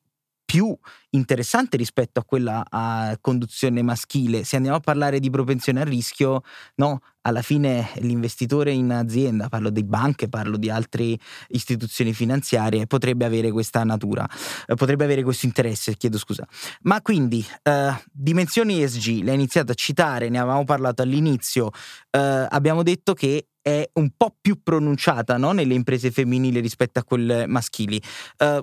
più 0.54 0.72
interessante 1.10 1.76
rispetto 1.76 2.20
a 2.20 2.24
quella 2.24 2.64
a 2.70 3.18
conduzione 3.20 3.82
maschile. 3.82 4.44
Se 4.44 4.54
andiamo 4.54 4.76
a 4.76 4.80
parlare 4.80 5.18
di 5.18 5.28
propensione 5.28 5.80
al 5.80 5.86
rischio, 5.86 6.42
no, 6.76 7.00
alla 7.22 7.42
fine 7.42 7.90
l'investitore 7.96 8.70
in 8.70 8.92
azienda, 8.92 9.48
parlo 9.48 9.70
di 9.70 9.82
banche, 9.82 10.28
parlo 10.28 10.56
di 10.56 10.70
altre 10.70 11.18
istituzioni 11.48 12.12
finanziarie, 12.12 12.86
potrebbe 12.86 13.24
avere 13.24 13.50
questa 13.50 13.82
natura, 13.82 14.28
eh, 14.66 14.76
potrebbe 14.76 15.02
avere 15.02 15.24
questo 15.24 15.46
interesse, 15.46 15.96
chiedo 15.96 16.18
scusa. 16.18 16.46
Ma 16.82 17.02
quindi, 17.02 17.44
eh, 17.64 17.92
dimensioni 18.12 18.80
ESG, 18.80 19.24
l'hai 19.24 19.34
iniziato 19.34 19.72
a 19.72 19.74
citare, 19.74 20.28
ne 20.28 20.38
avevamo 20.38 20.62
parlato 20.62 21.02
all'inizio, 21.02 21.72
eh, 22.12 22.46
abbiamo 22.48 22.84
detto 22.84 23.12
che 23.12 23.48
è 23.60 23.88
un 23.94 24.10
po' 24.14 24.36
più 24.40 24.62
pronunciata 24.62 25.38
no? 25.38 25.52
nelle 25.52 25.72
imprese 25.72 26.10
femminili 26.10 26.60
rispetto 26.60 26.98
a 26.98 27.02
quelle 27.02 27.46
maschili. 27.46 28.00
Uh, 28.38 28.62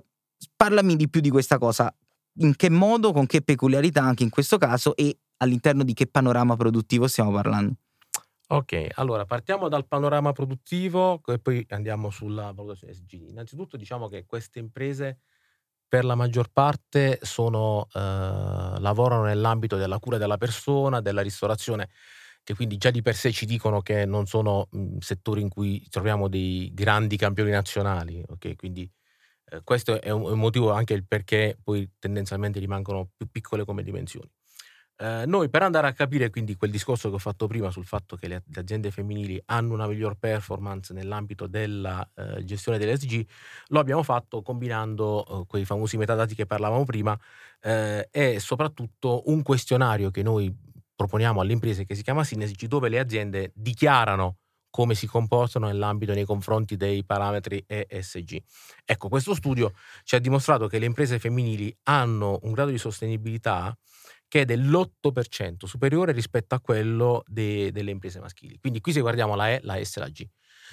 parlami 0.56 0.96
di 0.96 1.10
più 1.10 1.22
di 1.22 1.30
questa 1.30 1.58
cosa. 1.58 1.94
In 2.40 2.56
che 2.56 2.70
modo, 2.70 3.12
con 3.12 3.26
che 3.26 3.42
peculiarità 3.42 4.02
anche 4.04 4.24
in 4.24 4.30
questo 4.30 4.58
caso 4.58 4.96
e 4.96 5.18
all'interno 5.38 5.84
di 5.84 5.94
che 5.94 6.08
panorama 6.08 6.56
produttivo 6.56 7.08
stiamo 7.08 7.32
parlando? 7.32 7.76
Ok, 8.50 8.88
allora 8.96 9.24
partiamo 9.26 9.70
dal 9.70 9.88
panorama 9.88 10.34
produttivo 10.34 11.22
e 11.28 11.40
poi 11.40 11.66
andiamo 11.70 12.10
sulla 12.10 12.52
valutazione 12.52 12.94
SG. 12.94 13.14
Innanzitutto 13.30 13.78
diciamo 13.78 14.10
che 14.10 14.26
queste 14.26 14.60
imprese 14.60 15.20
per 15.88 16.04
la 16.04 16.16
maggior 16.16 16.50
parte 16.52 17.20
sono, 17.22 17.88
eh, 17.94 18.00
lavorano 18.00 19.24
nell'ambito 19.24 19.78
della 19.78 20.00
cura 20.00 20.18
della 20.18 20.38
persona, 20.38 21.00
della 21.00 21.22
ristorazione, 21.22 21.90
che 22.44 22.54
quindi 22.54 22.76
già 22.78 22.92
di 22.92 23.02
per 23.02 23.16
sé 23.16 23.32
ci 23.32 23.46
dicono 23.46 23.82
che 23.82 24.06
non 24.06 24.26
sono 24.26 24.68
mh, 24.72 24.98
settori 25.00 25.42
in 25.42 25.50
cui 25.50 25.88
troviamo 25.90 26.28
dei 26.28 26.72
grandi 26.74 27.16
campioni 27.18 27.52
nazionali, 27.52 28.22
ok? 28.28 28.56
Quindi 28.58 28.90
eh, 29.52 29.62
questo 29.64 30.02
è 30.02 30.10
un, 30.10 30.40
motivo 30.40 30.72
anche 30.72 31.04
perché 31.04 31.58
poi 31.62 31.90
tendenzialmente 32.00 32.60
rimangono 32.60 33.10
più 33.16 33.28
piccole 33.30 33.66
come 33.66 33.84
dimensioni. 33.84 34.30
Eh, 34.98 35.26
noi 35.26 35.50
per 35.50 35.64
andare 35.64 35.88
a 35.88 35.94
capire 35.94 36.30
quindi 36.30 36.56
quel 36.56 36.72
discorso 36.72 37.10
che 37.10 37.16
ho 37.16 37.20
fatto 37.20 37.48
prima 37.48 37.72
sul 37.72 37.86
fatto 37.86 38.16
che 38.16 38.28
le, 38.28 38.44
aziende 38.54 38.92
femminili 38.92 39.42
hanno 39.48 39.74
una 39.74 39.88
miglior 39.88 40.16
performance 40.16 40.94
nell'ambito 40.94 41.48
della 41.48 42.08
eh, 42.16 42.44
gestione 42.46 42.78
dell'SG, 42.78 43.26
lo 43.70 43.80
abbiamo 43.80 44.04
fatto 44.04 44.42
combinando 44.42 45.42
eh, 45.42 45.46
quei 45.48 45.66
famosi 45.66 45.98
metadati 45.98 46.36
che 46.36 46.46
parlavamo 46.46 46.86
prima 46.86 47.18
eh, 47.62 48.08
e 48.12 48.40
soprattutto 48.40 49.24
un 49.26 49.42
questionario 49.42 50.12
che 50.12 50.24
noi 50.24 50.56
proponiamo 50.96 51.42
alle 51.42 51.54
imprese 51.54 51.84
che 51.84 51.96
si 51.96 52.04
chiama 52.04 52.24
Synesg 52.24 52.64
dove 52.66 52.88
le 52.88 53.00
aziende 53.00 53.52
dichiarano 53.56 54.38
come 54.72 54.96
si 54.96 55.06
comportano 55.06 55.68
nell'ambito 55.68 56.14
nei 56.14 56.26
confronti 56.26 56.78
dei 56.78 57.04
parametri 57.06 57.64
ESG. 57.68 58.42
Ecco, 58.86 59.10
questo 59.10 59.36
studio 59.36 59.74
ci 60.04 60.16
ha 60.16 60.20
dimostrato 60.20 60.68
che 60.68 60.80
le 60.80 60.86
imprese 60.86 61.20
femminili 61.20 61.76
hanno 61.84 62.40
un 62.44 62.54
grado 62.54 62.72
di 62.72 62.80
sostenibilità 62.80 63.78
che 64.28 64.42
è 64.42 64.46
dell'8% 64.46 65.66
superiore 65.66 66.14
rispetto 66.14 66.56
a 66.56 66.62
quello 66.62 67.22
de- 67.28 67.70
delle 67.74 67.92
imprese 67.92 68.22
maschili. 68.22 68.58
Quindi 68.60 68.80
qui 68.80 68.94
se 68.94 69.02
guardiamo 69.02 69.36
la 69.36 69.50
E, 69.52 69.60
la 69.64 69.84
S 69.84 69.98
e 69.98 70.00
la 70.00 70.08
G. 70.08 70.26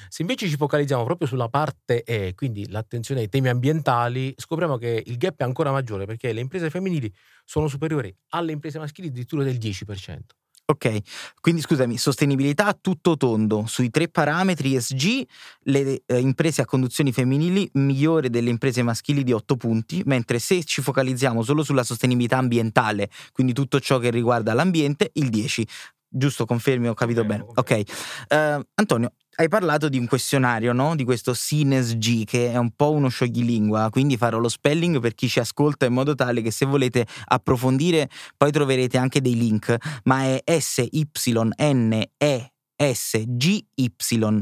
Se 0.08 0.22
invece 0.22 0.48
ci 0.48 0.56
focalizziamo 0.56 1.02
proprio 1.02 1.26
sulla 1.26 1.48
parte 1.48 2.04
E, 2.04 2.34
quindi 2.36 2.68
l'attenzione 2.68 3.22
ai 3.22 3.28
temi 3.28 3.48
ambientali, 3.48 4.32
scopriamo 4.36 4.76
che 4.76 5.02
il 5.04 5.16
gap 5.16 5.40
è 5.40 5.44
ancora 5.44 5.72
maggiore 5.72 6.06
perché 6.06 6.32
le 6.32 6.40
imprese 6.40 6.70
femminili 6.70 7.12
sono 7.44 7.66
superiori 7.66 8.14
alle 8.28 8.52
imprese 8.52 8.78
maschili 8.78 9.08
addirittura 9.08 9.42
del 9.42 9.58
10%. 9.58 10.37
Ok, 10.70 10.98
quindi 11.40 11.62
scusami, 11.62 11.96
sostenibilità 11.96 12.66
a 12.66 12.76
tutto 12.78 13.16
tondo, 13.16 13.64
sui 13.66 13.88
tre 13.88 14.08
parametri 14.08 14.76
ESG, 14.76 15.26
le 15.62 16.02
eh, 16.04 16.18
imprese 16.18 16.60
a 16.60 16.66
conduzioni 16.66 17.10
femminili 17.10 17.70
migliore 17.74 18.28
delle 18.28 18.50
imprese 18.50 18.82
maschili 18.82 19.24
di 19.24 19.32
8 19.32 19.56
punti, 19.56 20.02
mentre 20.04 20.38
se 20.38 20.62
ci 20.64 20.82
focalizziamo 20.82 21.42
solo 21.42 21.62
sulla 21.62 21.84
sostenibilità 21.84 22.36
ambientale, 22.36 23.08
quindi 23.32 23.54
tutto 23.54 23.80
ciò 23.80 23.96
che 23.96 24.10
riguarda 24.10 24.52
l'ambiente, 24.52 25.08
il 25.14 25.30
10. 25.30 25.66
Giusto, 26.10 26.46
confermi, 26.46 26.88
ho 26.88 26.94
capito 26.94 27.20
okay, 27.20 27.36
bene. 27.36 27.50
Okay. 27.54 27.80
Ok, 27.82 27.90
uh, 28.30 28.66
Antonio, 28.74 29.12
hai 29.36 29.48
parlato 29.48 29.90
di 29.90 29.98
un 29.98 30.06
questionario, 30.06 30.72
no? 30.72 30.96
Di 30.96 31.04
questo 31.04 31.34
SINESG 31.34 32.24
che 32.24 32.50
è 32.50 32.56
un 32.56 32.70
po' 32.74 32.92
uno 32.92 33.08
scioglilingua, 33.08 33.88
quindi 33.90 34.16
farò 34.16 34.38
lo 34.38 34.48
spelling 34.48 35.00
per 35.00 35.14
chi 35.14 35.28
ci 35.28 35.38
ascolta 35.38 35.84
in 35.84 35.92
modo 35.92 36.14
tale 36.14 36.40
che 36.40 36.50
se 36.50 36.64
volete 36.64 37.06
approfondire 37.26 38.08
poi 38.36 38.50
troverete 38.50 38.96
anche 38.96 39.20
dei 39.20 39.36
link, 39.36 39.76
ma 40.04 40.24
è 40.24 40.42
S-Y-N-E-S-G-Y, 40.58 41.30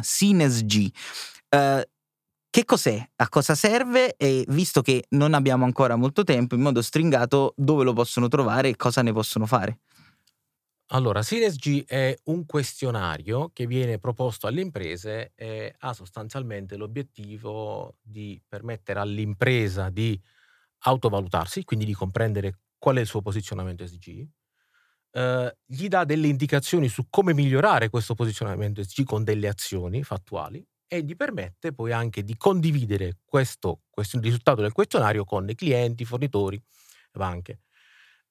SINESG. 0.00 0.88
Uh, 1.50 1.80
che 2.48 2.64
cos'è? 2.64 3.06
A 3.16 3.28
cosa 3.28 3.54
serve? 3.54 4.14
E 4.16 4.44
visto 4.48 4.80
che 4.80 5.04
non 5.10 5.34
abbiamo 5.34 5.66
ancora 5.66 5.96
molto 5.96 6.24
tempo, 6.24 6.54
in 6.54 6.62
modo 6.62 6.80
stringato, 6.80 7.52
dove 7.56 7.84
lo 7.84 7.92
possono 7.92 8.28
trovare 8.28 8.70
e 8.70 8.76
cosa 8.76 9.02
ne 9.02 9.12
possono 9.12 9.44
fare? 9.44 9.80
Allora, 10.90 11.22
Synesg 11.22 11.84
è 11.86 12.16
un 12.24 12.46
questionario 12.46 13.50
che 13.52 13.66
viene 13.66 13.98
proposto 13.98 14.46
alle 14.46 14.60
imprese 14.60 15.32
e 15.34 15.74
ha 15.78 15.92
sostanzialmente 15.92 16.76
l'obiettivo 16.76 17.96
di 18.00 18.40
permettere 18.46 19.00
all'impresa 19.00 19.90
di 19.90 20.18
autovalutarsi, 20.84 21.64
quindi 21.64 21.86
di 21.86 21.92
comprendere 21.94 22.60
qual 22.78 22.96
è 22.98 23.00
il 23.00 23.06
suo 23.06 23.20
posizionamento 23.20 23.82
ESG, 23.82 24.28
eh, 25.12 25.56
gli 25.66 25.88
dà 25.88 26.04
delle 26.04 26.28
indicazioni 26.28 26.88
su 26.88 27.06
come 27.10 27.34
migliorare 27.34 27.90
questo 27.90 28.14
posizionamento 28.14 28.80
ESG 28.80 29.04
con 29.04 29.24
delle 29.24 29.48
azioni 29.48 30.04
fattuali 30.04 30.64
e 30.86 31.02
gli 31.02 31.16
permette 31.16 31.72
poi 31.72 31.92
anche 31.92 32.22
di 32.24 32.36
condividere 32.36 33.18
questo, 33.24 33.82
questo 33.90 34.20
risultato 34.20 34.62
del 34.62 34.72
questionario 34.72 35.24
con 35.24 35.48
i 35.48 35.54
clienti, 35.56 36.04
fornitori 36.04 36.56
e 36.56 36.62
banche. 37.18 37.60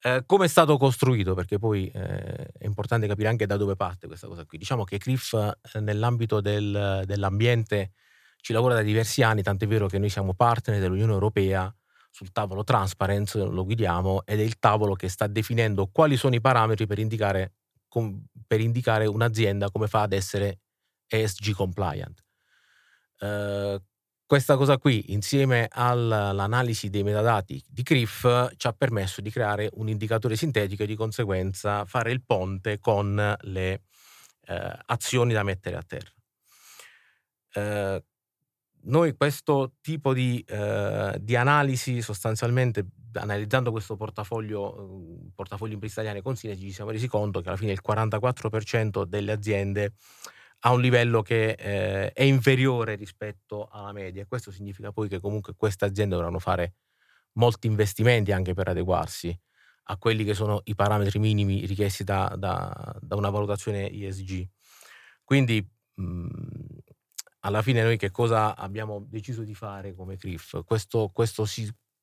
Eh, 0.06 0.22
come 0.28 0.46
è 0.46 0.48
stato 0.48 0.78
costruito? 0.78 1.34
Perché 1.34 1.58
poi 1.58 1.88
eh, 1.88 2.52
è 2.60 2.66
importante 2.66 3.08
capire 3.08 3.28
anche 3.28 3.48
da 3.48 3.58
dove 3.58 3.76
parte 3.76 4.06
questa 4.06 4.28
cosa 4.28 4.46
qui. 4.46 4.60
Diciamo 4.60 4.84
che 4.84 5.00
CRIF 5.00 5.34
eh, 5.34 5.80
nell'ambito 5.80 6.42
del, 6.42 7.02
dell'ambiente 7.08 7.94
ci 8.38 8.54
lavora 8.54 8.76
da 8.76 8.84
diversi 8.84 9.24
anni, 9.24 9.42
tant'è 9.42 9.66
vero 9.66 9.88
che 9.88 9.98
noi 9.98 10.10
siamo 10.10 10.36
partner 10.36 10.80
dell'Unione 10.80 11.12
Europea 11.12 11.76
sul 12.12 12.32
tavolo 12.32 12.64
Transparency, 12.64 13.40
lo 13.40 13.64
guidiamo, 13.66 14.24
ed 14.28 14.40
è 14.40 14.44
il 14.44 14.60
tavolo 14.60 14.94
che 14.94 15.10
sta 15.10 15.26
definendo 15.26 15.88
quali 15.88 16.18
sono 16.18 16.36
i 16.36 16.40
parametri 16.40 16.86
per 16.86 17.00
indicare, 17.00 17.54
per 18.46 18.60
indicare 18.60 19.08
un'azienda 19.08 19.72
come 19.72 19.88
fa 19.88 20.04
ad 20.04 20.14
essere 20.14 20.60
ESG 21.08 21.56
compliant. 21.56 22.24
Questa 24.28 24.58
cosa 24.58 24.80
qui, 24.80 25.14
insieme 25.14 25.68
all'analisi 25.70 26.90
dei 26.90 27.04
metadati 27.04 27.64
di 27.70 27.84
CRIF, 27.84 28.54
ci 28.58 28.66
ha 28.66 28.74
permesso 28.74 29.22
di 29.22 29.30
creare 29.30 29.70
un 29.74 29.88
indicatore 29.88 30.36
sintetico 30.36 30.82
e 30.82 30.88
di 30.88 30.96
conseguenza 30.96 31.86
fare 31.86 32.12
il 32.12 32.24
ponte 32.24 32.80
con 32.80 33.36
le 33.42 33.82
eh, 34.48 34.80
azioni 34.88 35.32
da 35.32 35.44
mettere 35.44 35.76
a 35.76 35.84
terra. 35.84 36.12
Eh, 37.54 38.04
noi 38.86 39.16
questo 39.16 39.74
tipo 39.80 40.12
di, 40.12 40.44
eh, 40.48 41.18
di, 41.22 41.36
analisi, 41.36 42.02
sostanzialmente 42.02 42.84
analizzando 43.14 43.70
questo 43.70 43.96
portafoglio, 43.96 45.28
eh, 45.28 45.32
portafoglio 45.36 45.74
imprese 45.74 45.94
italiane 46.00 46.24
con 46.24 46.36
Sinegi, 46.36 46.66
ci 46.66 46.74
siamo 46.74 46.90
resi 46.90 47.08
conto 47.08 47.42
che 47.42 47.50
alla 47.50 47.58
fine 47.58 47.74
il 47.74 47.82
44% 47.88 49.04
delle 49.04 49.32
aziende 49.32 49.94
ha 50.66 50.72
un 50.72 50.82
livello 50.82 51.22
che 51.22 51.52
eh, 51.52 52.12
è 52.12 52.24
inferiore 52.24 52.96
rispetto 52.96 53.68
alla 53.72 53.92
media. 53.92 54.26
Questo 54.26 54.50
significa 54.52 54.92
poi 54.92 55.08
che 55.08 55.20
comunque 55.20 55.54
queste 55.56 55.86
aziende 55.86 56.16
dovranno 56.16 56.40
fare 56.40 56.74
molti 57.34 57.68
investimenti 57.68 58.32
anche 58.32 58.56
per 58.56 58.70
adeguarsi 58.70 59.40
a 59.90 59.98
quelli 59.98 60.24
che 60.24 60.34
sono 60.34 60.62
i 60.64 60.74
parametri 60.74 61.20
minimi 61.20 61.68
richiesti 61.68 62.04
da, 62.04 62.34
da, 62.36 62.98
da 63.00 63.16
una 63.16 63.30
valutazione 63.30 63.92
ESG. 63.92 64.50
Quindi 65.24 65.64
mh, 65.94 66.28
alla 67.42 67.62
fine 67.62 67.84
noi 67.84 67.98
che 67.98 68.10
cosa 68.10 68.56
abbiamo 68.56 69.06
deciso 69.08 69.44
di 69.44 69.54
fare 69.54 69.94
come 69.94 70.18
CRIF? 70.18 70.64
Questo, 70.64 71.12
questo, 71.14 71.46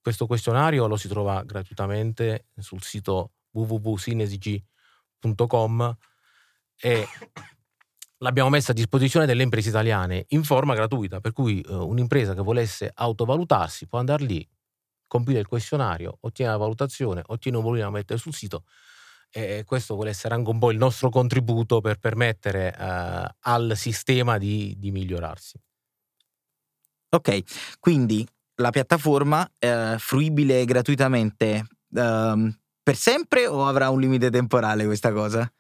questo 0.01 0.27
questionario 0.29 0.87
lo 0.87 0.97
si 0.97 1.09
trova 1.09 1.43
gratuitamente 1.43 2.47
sul 2.59 2.81
sito 2.81 3.33
www.sinesg.com 3.51 5.97
e 6.77 7.07
l'abbiamo 8.23 8.49
messo 8.49 8.71
a 8.71 8.75
disposizione 8.75 9.27
delle 9.27 9.43
imprese 9.43 9.69
italiane 9.69 10.27
in 10.29 10.45
forma 10.45 10.75
gratuita, 10.75 11.21
per 11.21 11.33
cui 11.33 11.61
eh, 11.61 11.75
un'impresa 11.75 12.35
che 12.35 12.41
volesse 12.41 12.91
autovalutarsi 12.93 13.87
può 13.87 13.99
andare 13.99 14.25
lì, 14.25 14.49
compile 15.07 15.41
il 15.41 15.47
questionario, 15.47 16.17
ottiene 16.21 16.53
la 16.53 16.57
valutazione, 16.57 17.23
ottiene 17.27 17.59
un 17.59 17.63
bolino 17.65 17.85
da 17.85 17.91
mettere 17.91 18.19
sul 18.19 18.33
sito 18.33 18.65
e 19.35 19.65
questo 19.65 19.95
vuole 19.95 20.11
essere 20.11 20.35
anche 20.35 20.51
un 20.51 20.59
po' 20.59 20.71
il 20.71 20.77
nostro 20.77 21.09
contributo 21.09 21.81
per 21.81 21.99
permettere 21.99 22.77
eh, 22.79 23.35
al 23.41 23.73
sistema 23.77 24.37
di, 24.37 24.75
di, 24.79 24.91
migliorarsi. 24.91 25.59
Ok, 27.09 27.79
quindi 27.81 28.27
la 28.57 28.71
piattaforma 28.71 29.51
è 29.59 29.95
fruibile 29.99 30.65
gratuitamente 30.65 31.67
uh, 31.91 32.55
per 32.83 32.97
sempre 32.97 33.47
o 33.47 33.67
avrà 33.67 33.91
un 33.91 34.01
limite 34.01 34.31
temporale 34.31 34.85
questa 34.85 35.13
cosa? 35.13 35.51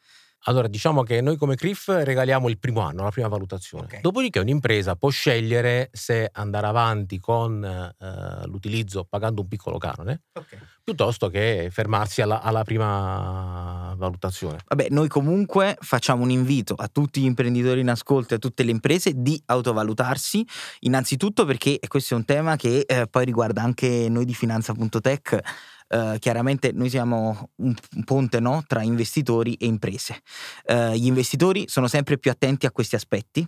Allora, 0.44 0.66
diciamo 0.66 1.04
che 1.04 1.20
noi 1.20 1.36
come 1.36 1.54
CRIF 1.54 1.88
regaliamo 1.88 2.48
il 2.48 2.58
primo 2.58 2.80
anno, 2.80 3.04
la 3.04 3.10
prima 3.10 3.28
valutazione. 3.28 3.84
Okay. 3.84 4.00
Dopodiché 4.00 4.40
un'impresa 4.40 4.96
può 4.96 5.08
scegliere 5.10 5.90
se 5.92 6.28
andare 6.32 6.66
avanti 6.66 7.20
con 7.20 7.62
eh, 7.64 8.46
l'utilizzo 8.46 9.04
pagando 9.08 9.42
un 9.42 9.48
piccolo 9.48 9.78
canone, 9.78 10.22
okay. 10.32 10.58
piuttosto 10.82 11.28
che 11.28 11.68
fermarsi 11.70 12.22
alla, 12.22 12.42
alla, 12.42 12.64
prima 12.64 13.94
valutazione. 13.96 14.58
Vabbè, 14.66 14.88
noi 14.90 15.06
comunque 15.06 15.76
facciamo 15.80 16.24
un 16.24 16.30
invito 16.30 16.74
a 16.74 16.88
tutti 16.88 17.20
gli 17.20 17.26
imprenditori 17.26 17.80
in 17.80 17.90
ascolto 17.90 18.34
e 18.34 18.36
a 18.38 18.40
tutte 18.40 18.64
le 18.64 18.72
imprese 18.72 19.12
di 19.14 19.40
autovalutarsi, 19.46 20.44
innanzitutto 20.80 21.44
perché 21.44 21.78
questo 21.86 22.14
è 22.14 22.16
un 22.16 22.24
tema 22.24 22.56
che 22.56 22.84
eh, 22.86 23.06
poi 23.06 23.24
riguarda 23.24 23.62
anche 23.62 24.08
noi 24.08 24.24
di 24.24 24.34
Finanza.tech 24.34 25.70
Uh, 25.92 26.18
chiaramente 26.18 26.72
noi 26.72 26.88
siamo 26.88 27.50
un, 27.56 27.74
ponte 28.06 28.40
no? 28.40 28.64
tra 28.66 28.82
investitori 28.82 29.54
e 29.54 29.66
imprese. 29.66 30.22
Uh, 30.66 30.92
gli 30.92 31.04
investitori 31.04 31.64
sono 31.68 31.86
sempre 31.86 32.16
più 32.16 32.30
attenti 32.30 32.64
a 32.64 32.70
questi 32.70 32.94
aspetti 32.94 33.46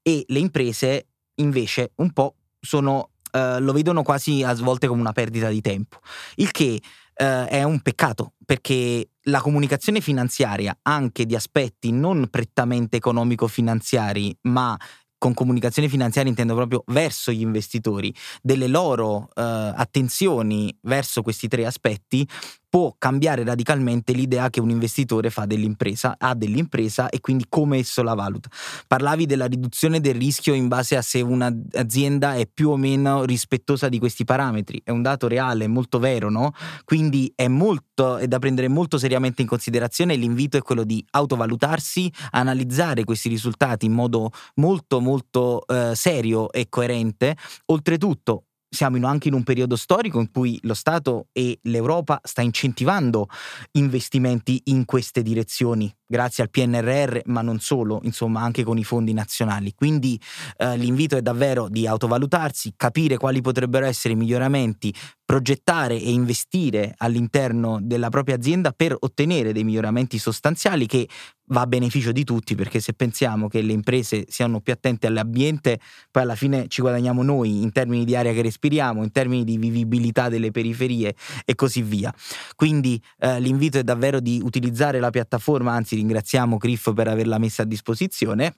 e 0.00 0.24
le 0.26 0.38
imprese 0.38 1.08
invece 1.34 1.92
un 1.96 2.12
po' 2.12 2.36
sono, 2.58 3.10
uh, 3.32 3.58
lo 3.58 3.72
vedono 3.72 4.02
quasi 4.02 4.42
a 4.42 4.54
svolte 4.54 4.86
come 4.86 5.00
una 5.00 5.12
perdita 5.12 5.48
di 5.48 5.60
tempo, 5.60 5.98
il 6.36 6.50
che 6.50 6.80
è 7.14 7.62
un 7.62 7.78
peccato 7.80 8.32
perché 8.44 9.10
la 9.24 9.40
comunicazione 9.40 10.00
finanziaria 10.00 10.76
anche 10.82 11.24
di 11.24 11.36
aspetti 11.36 11.92
non 11.92 12.26
prettamente 12.28 12.96
economico-finanziari 12.96 14.36
ma 14.42 14.76
con 15.22 15.34
comunicazione 15.34 15.88
finanziaria 15.88 16.30
intendo 16.30 16.56
proprio 16.56 16.82
verso 16.88 17.30
gli 17.30 17.42
investitori, 17.42 18.12
delle 18.42 18.66
loro 18.66 19.28
eh, 19.36 19.40
attenzioni 19.40 20.76
verso 20.80 21.22
questi 21.22 21.46
tre 21.46 21.64
aspetti 21.64 22.26
può 22.72 22.94
cambiare 22.96 23.44
radicalmente 23.44 24.14
l'idea 24.14 24.48
che 24.48 24.58
un 24.58 24.70
investitore 24.70 25.28
fa 25.28 25.44
dell'impresa, 25.44 26.14
ha 26.18 26.34
dell'impresa 26.34 27.10
e 27.10 27.20
quindi 27.20 27.44
come 27.46 27.76
esso 27.76 28.02
la 28.02 28.14
valuta. 28.14 28.48
Parlavi 28.86 29.26
della 29.26 29.44
riduzione 29.44 30.00
del 30.00 30.14
rischio 30.14 30.54
in 30.54 30.68
base 30.68 30.96
a 30.96 31.02
se 31.02 31.20
un'azienda 31.20 32.32
è 32.36 32.46
più 32.46 32.70
o 32.70 32.78
meno 32.78 33.24
rispettosa 33.24 33.90
di 33.90 33.98
questi 33.98 34.24
parametri. 34.24 34.80
È 34.82 34.90
un 34.90 35.02
dato 35.02 35.28
reale, 35.28 35.66
molto 35.66 35.98
vero, 35.98 36.30
no? 36.30 36.54
Quindi 36.84 37.30
è 37.36 37.46
molto, 37.46 38.16
è 38.16 38.26
da 38.26 38.38
prendere 38.38 38.68
molto 38.68 38.96
seriamente 38.96 39.42
in 39.42 39.48
considerazione. 39.48 40.14
L'invito 40.14 40.56
è 40.56 40.62
quello 40.62 40.84
di 40.84 41.04
autovalutarsi, 41.10 42.10
analizzare 42.30 43.04
questi 43.04 43.28
risultati 43.28 43.84
in 43.84 43.92
modo 43.92 44.30
molto, 44.54 44.98
molto 44.98 45.66
eh, 45.66 45.92
serio 45.94 46.50
e 46.50 46.70
coerente. 46.70 47.36
Oltretutto, 47.66 48.44
siamo 48.74 48.96
in, 48.96 49.04
anche 49.04 49.28
in 49.28 49.34
un 49.34 49.42
periodo 49.42 49.76
storico 49.76 50.18
in 50.18 50.30
cui 50.30 50.58
lo 50.62 50.72
Stato 50.72 51.28
e 51.32 51.58
l'Europa 51.64 52.20
sta 52.24 52.40
incentivando 52.40 53.28
investimenti 53.72 54.62
in 54.66 54.86
queste 54.86 55.22
direzioni, 55.22 55.94
grazie 56.12 56.42
al 56.42 56.50
PNRR, 56.50 57.20
ma 57.24 57.40
non 57.40 57.58
solo, 57.58 58.00
insomma 58.02 58.42
anche 58.42 58.64
con 58.64 58.76
i 58.76 58.84
fondi 58.84 59.14
nazionali. 59.14 59.72
Quindi 59.74 60.20
eh, 60.58 60.76
l'invito 60.76 61.16
è 61.16 61.22
davvero 61.22 61.70
di 61.70 61.86
autovalutarsi, 61.86 62.74
capire 62.76 63.16
quali 63.16 63.40
potrebbero 63.40 63.86
essere 63.86 64.12
i 64.12 64.16
miglioramenti, 64.18 64.94
progettare 65.24 65.94
e 65.94 66.10
investire 66.10 66.92
all'interno 66.98 67.78
della 67.80 68.10
propria 68.10 68.34
azienda 68.34 68.72
per 68.72 68.94
ottenere 68.98 69.54
dei 69.54 69.64
miglioramenti 69.64 70.18
sostanziali 70.18 70.84
che 70.84 71.08
va 71.46 71.62
a 71.62 71.66
beneficio 71.66 72.12
di 72.12 72.24
tutti 72.24 72.54
perché 72.54 72.80
se 72.80 72.92
pensiamo 72.92 73.48
che 73.48 73.62
le 73.62 73.72
imprese 73.72 74.24
siano 74.28 74.60
più 74.60 74.72
attente 74.72 75.06
all'ambiente, 75.06 75.78
poi 76.10 76.22
alla 76.22 76.34
fine 76.34 76.66
ci 76.68 76.80
guadagniamo 76.80 77.22
noi 77.22 77.62
in 77.62 77.72
termini 77.72 78.04
di 78.04 78.16
aria 78.16 78.32
che 78.32 78.42
respiriamo, 78.42 79.02
in 79.02 79.12
termini 79.12 79.44
di 79.44 79.56
vivibilità 79.56 80.28
delle 80.28 80.50
periferie 80.50 81.14
e 81.44 81.54
così 81.54 81.82
via. 81.82 82.12
Quindi 82.54 83.00
eh, 83.18 83.40
l'invito 83.40 83.78
è 83.78 83.82
davvero 83.82 84.20
di 84.20 84.40
utilizzare 84.42 84.98
la 84.98 85.10
piattaforma, 85.10 85.72
anzi 85.72 85.96
ringraziamo 86.02 86.58
Criff 86.58 86.92
per 86.92 87.08
averla 87.08 87.38
messa 87.38 87.62
a 87.62 87.66
disposizione 87.66 88.56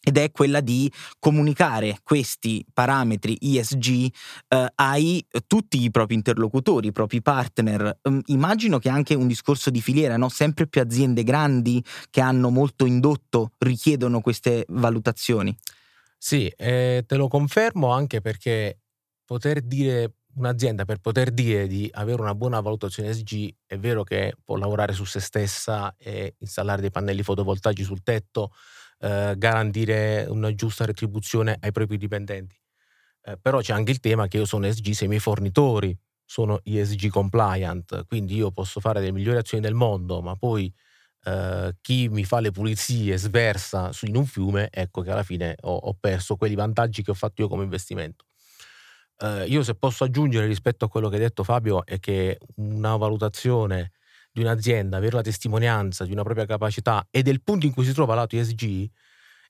ed 0.00 0.16
è 0.16 0.30
quella 0.30 0.60
di 0.60 0.90
comunicare 1.18 1.98
questi 2.04 2.64
parametri 2.72 3.36
ESG 3.40 4.12
eh, 4.48 4.72
ai 4.76 5.26
tutti 5.46 5.82
i 5.82 5.90
propri 5.90 6.14
interlocutori, 6.14 6.88
i 6.88 6.92
propri 6.92 7.20
partner. 7.20 7.98
Um, 8.02 8.20
immagino 8.26 8.78
che 8.78 8.88
anche 8.88 9.14
un 9.14 9.26
discorso 9.26 9.70
di 9.70 9.80
filiera, 9.80 10.16
no? 10.16 10.28
sempre 10.28 10.68
più 10.68 10.80
aziende 10.80 11.24
grandi 11.24 11.82
che 12.10 12.20
hanno 12.20 12.48
molto 12.50 12.86
indotto 12.86 13.52
richiedono 13.58 14.20
queste 14.20 14.64
valutazioni. 14.68 15.54
Sì, 16.16 16.46
eh, 16.56 17.04
te 17.04 17.16
lo 17.16 17.26
confermo 17.26 17.90
anche 17.90 18.20
perché 18.20 18.78
poter 19.24 19.62
dire 19.62 20.12
un'azienda 20.38 20.84
per 20.84 20.98
poter 20.98 21.30
dire 21.30 21.66
di 21.66 21.88
avere 21.92 22.20
una 22.20 22.34
buona 22.34 22.60
valutazione 22.60 23.10
ESG 23.10 23.54
è 23.66 23.78
vero 23.78 24.04
che 24.04 24.34
può 24.44 24.56
lavorare 24.56 24.92
su 24.92 25.04
se 25.04 25.20
stessa 25.20 25.94
e 25.98 26.34
installare 26.38 26.80
dei 26.80 26.90
pannelli 26.90 27.22
fotovoltaici 27.22 27.82
sul 27.82 28.02
tetto, 28.02 28.52
eh, 29.00 29.34
garantire 29.36 30.26
una 30.28 30.54
giusta 30.54 30.84
retribuzione 30.84 31.56
ai 31.60 31.72
propri 31.72 31.96
dipendenti. 31.98 32.56
Eh, 33.22 33.38
però 33.40 33.60
c'è 33.60 33.72
anche 33.72 33.90
il 33.92 34.00
tema 34.00 34.28
che 34.28 34.38
io 34.38 34.44
sono 34.46 34.66
ESG 34.66 34.90
se 34.92 35.04
i 35.04 35.08
miei 35.08 35.20
fornitori 35.20 35.96
sono 36.24 36.60
ESG 36.62 37.08
compliant, 37.08 38.04
quindi 38.06 38.36
io 38.36 38.50
posso 38.50 38.80
fare 38.80 39.00
le 39.00 39.12
migliori 39.12 39.38
azioni 39.38 39.62
del 39.62 39.74
mondo, 39.74 40.20
ma 40.22 40.36
poi 40.36 40.72
eh, 41.24 41.76
chi 41.80 42.08
mi 42.08 42.24
fa 42.24 42.40
le 42.40 42.50
pulizie 42.52 43.16
sversa 43.18 43.90
in 44.02 44.16
un 44.16 44.26
fiume, 44.26 44.68
ecco 44.70 45.02
che 45.02 45.10
alla 45.10 45.22
fine 45.24 45.56
ho, 45.62 45.74
ho 45.76 45.94
perso 45.98 46.36
quei 46.36 46.54
vantaggi 46.54 47.02
che 47.02 47.10
ho 47.12 47.14
fatto 47.14 47.42
io 47.42 47.48
come 47.48 47.64
investimento. 47.64 48.27
Uh, 49.20 49.44
io 49.46 49.62
se 49.64 49.74
posso 49.74 50.04
aggiungere 50.04 50.46
rispetto 50.46 50.84
a 50.84 50.88
quello 50.88 51.08
che 51.08 51.16
hai 51.16 51.22
detto 51.22 51.42
Fabio 51.42 51.84
è 51.84 51.98
che 51.98 52.38
una 52.56 52.96
valutazione 52.96 53.90
di 53.90 53.98
di 54.38 54.44
un'azienda, 54.44 54.96
avere 54.96 55.16
la 55.16 55.22
testimonianza 55.22 56.04
di 56.04 56.12
una 56.12 56.22
propria 56.22 56.46
capacità 56.46 57.06
e 57.10 57.22
del 57.22 57.42
punto 57.42 57.66
in 57.66 57.72
cui 57.72 57.84
si 57.84 57.92
trova 57.92 58.14
lato 58.14 58.36
ESG 58.36 58.88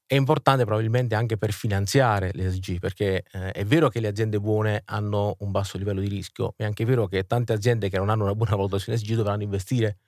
è 0.07 0.15
importante 0.15 0.65
probabilmente 0.65 1.15
anche 1.15 1.37
per 1.37 1.53
finanziare 1.53 2.31
l'ESG, 2.33 2.79
perché 2.79 3.25
eh, 3.31 3.53
è 3.53 3.65
vero 3.67 3.91
che 3.91 4.01
le 4.01 4.09
aziende 4.09 4.41
buone 4.41 4.83
hanno 4.87 5.37
un 5.41 5.51
basso 5.51 5.77
livello 5.77 6.01
di 6.01 6.09
rischio, 6.09 6.55
ma 6.57 6.65
è 6.65 6.69
anche 6.69 6.87
vero 6.87 7.07
che 7.07 7.27
tante 7.27 7.53
aziende 7.53 7.91
che 7.91 7.99
non 7.99 8.09
hanno 8.09 8.25
una 8.25 8.35
buona 8.35 8.57
valutazione 8.57 8.99
ESG 8.99 9.15
dovranno 9.15 9.43
investire. 9.43 9.99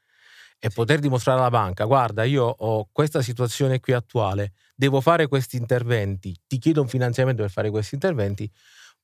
E 0.59 0.71
poter 0.71 1.01
dimostrare 1.01 1.39
alla 1.39 1.51
banca, 1.51 1.85
guarda, 1.85 2.25
io 2.25 2.45
ho 2.45 2.89
questa 2.93 3.23
situazione 3.23 3.81
qui 3.81 3.93
attuale, 3.95 4.53
devo 4.75 5.01
fare 5.01 5.27
questi 5.27 5.57
interventi, 5.57 6.35
ti 6.47 6.59
chiedo 6.59 6.83
un 6.83 6.89
finanziamento 6.89 7.43
per 7.43 7.51
fare 7.51 7.71
questi 7.71 7.95
interventi, 7.95 8.51